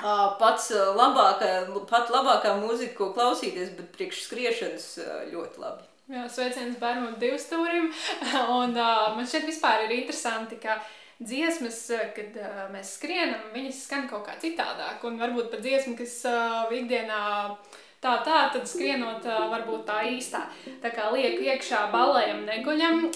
[0.00, 1.50] pats labākā,
[1.90, 4.88] pat labākā mūzika, ko klausīties, bet priekš skriešanas
[5.32, 5.86] ļoti labi.
[6.06, 7.88] Jā, sveiciens Bērnu divstūrim.
[8.60, 10.76] Un uh, man šķiet vispār ir interesanti, ka
[11.18, 11.80] dziesmas,
[12.14, 15.02] kad uh, mēs skrienam, viņas skan kaut kā citādāk.
[15.08, 20.44] Un varbūt pat dziesma, kas uh, ikdienā uh, tā, tā, tad skrienot, varbūt tā īstā.
[20.82, 23.08] Tā kā lieku iekšā balējam neguļam,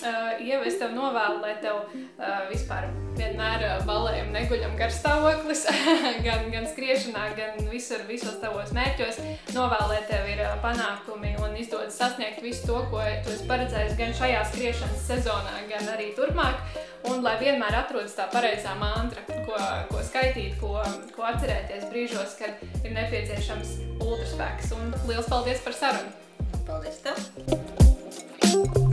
[0.47, 1.85] jau es tev novēlu, lai tev
[2.51, 2.89] vispār
[3.21, 5.67] vienmēr balējam neguļam garstāvoklis,
[6.27, 9.21] gan, gan skriešanā, gan visur, visos tavos mērķos.
[9.57, 14.17] Novēlu, lai tev ir panākumi un izdodas sasniegt visu to, ko tu esi paredzējis gan
[14.23, 16.63] šajā skriešanas sezonā, gan arī turpmāk.
[17.11, 19.57] Un lai vienmēr atrodas tā pareizā mantra, ko,
[19.89, 20.75] ko skaitīt, ko,
[21.17, 26.13] ko atcerēties brīžos, kad ir nepieciešams ultraspēks un liels paldies par sarunu!
[26.67, 28.90] Paldies tev!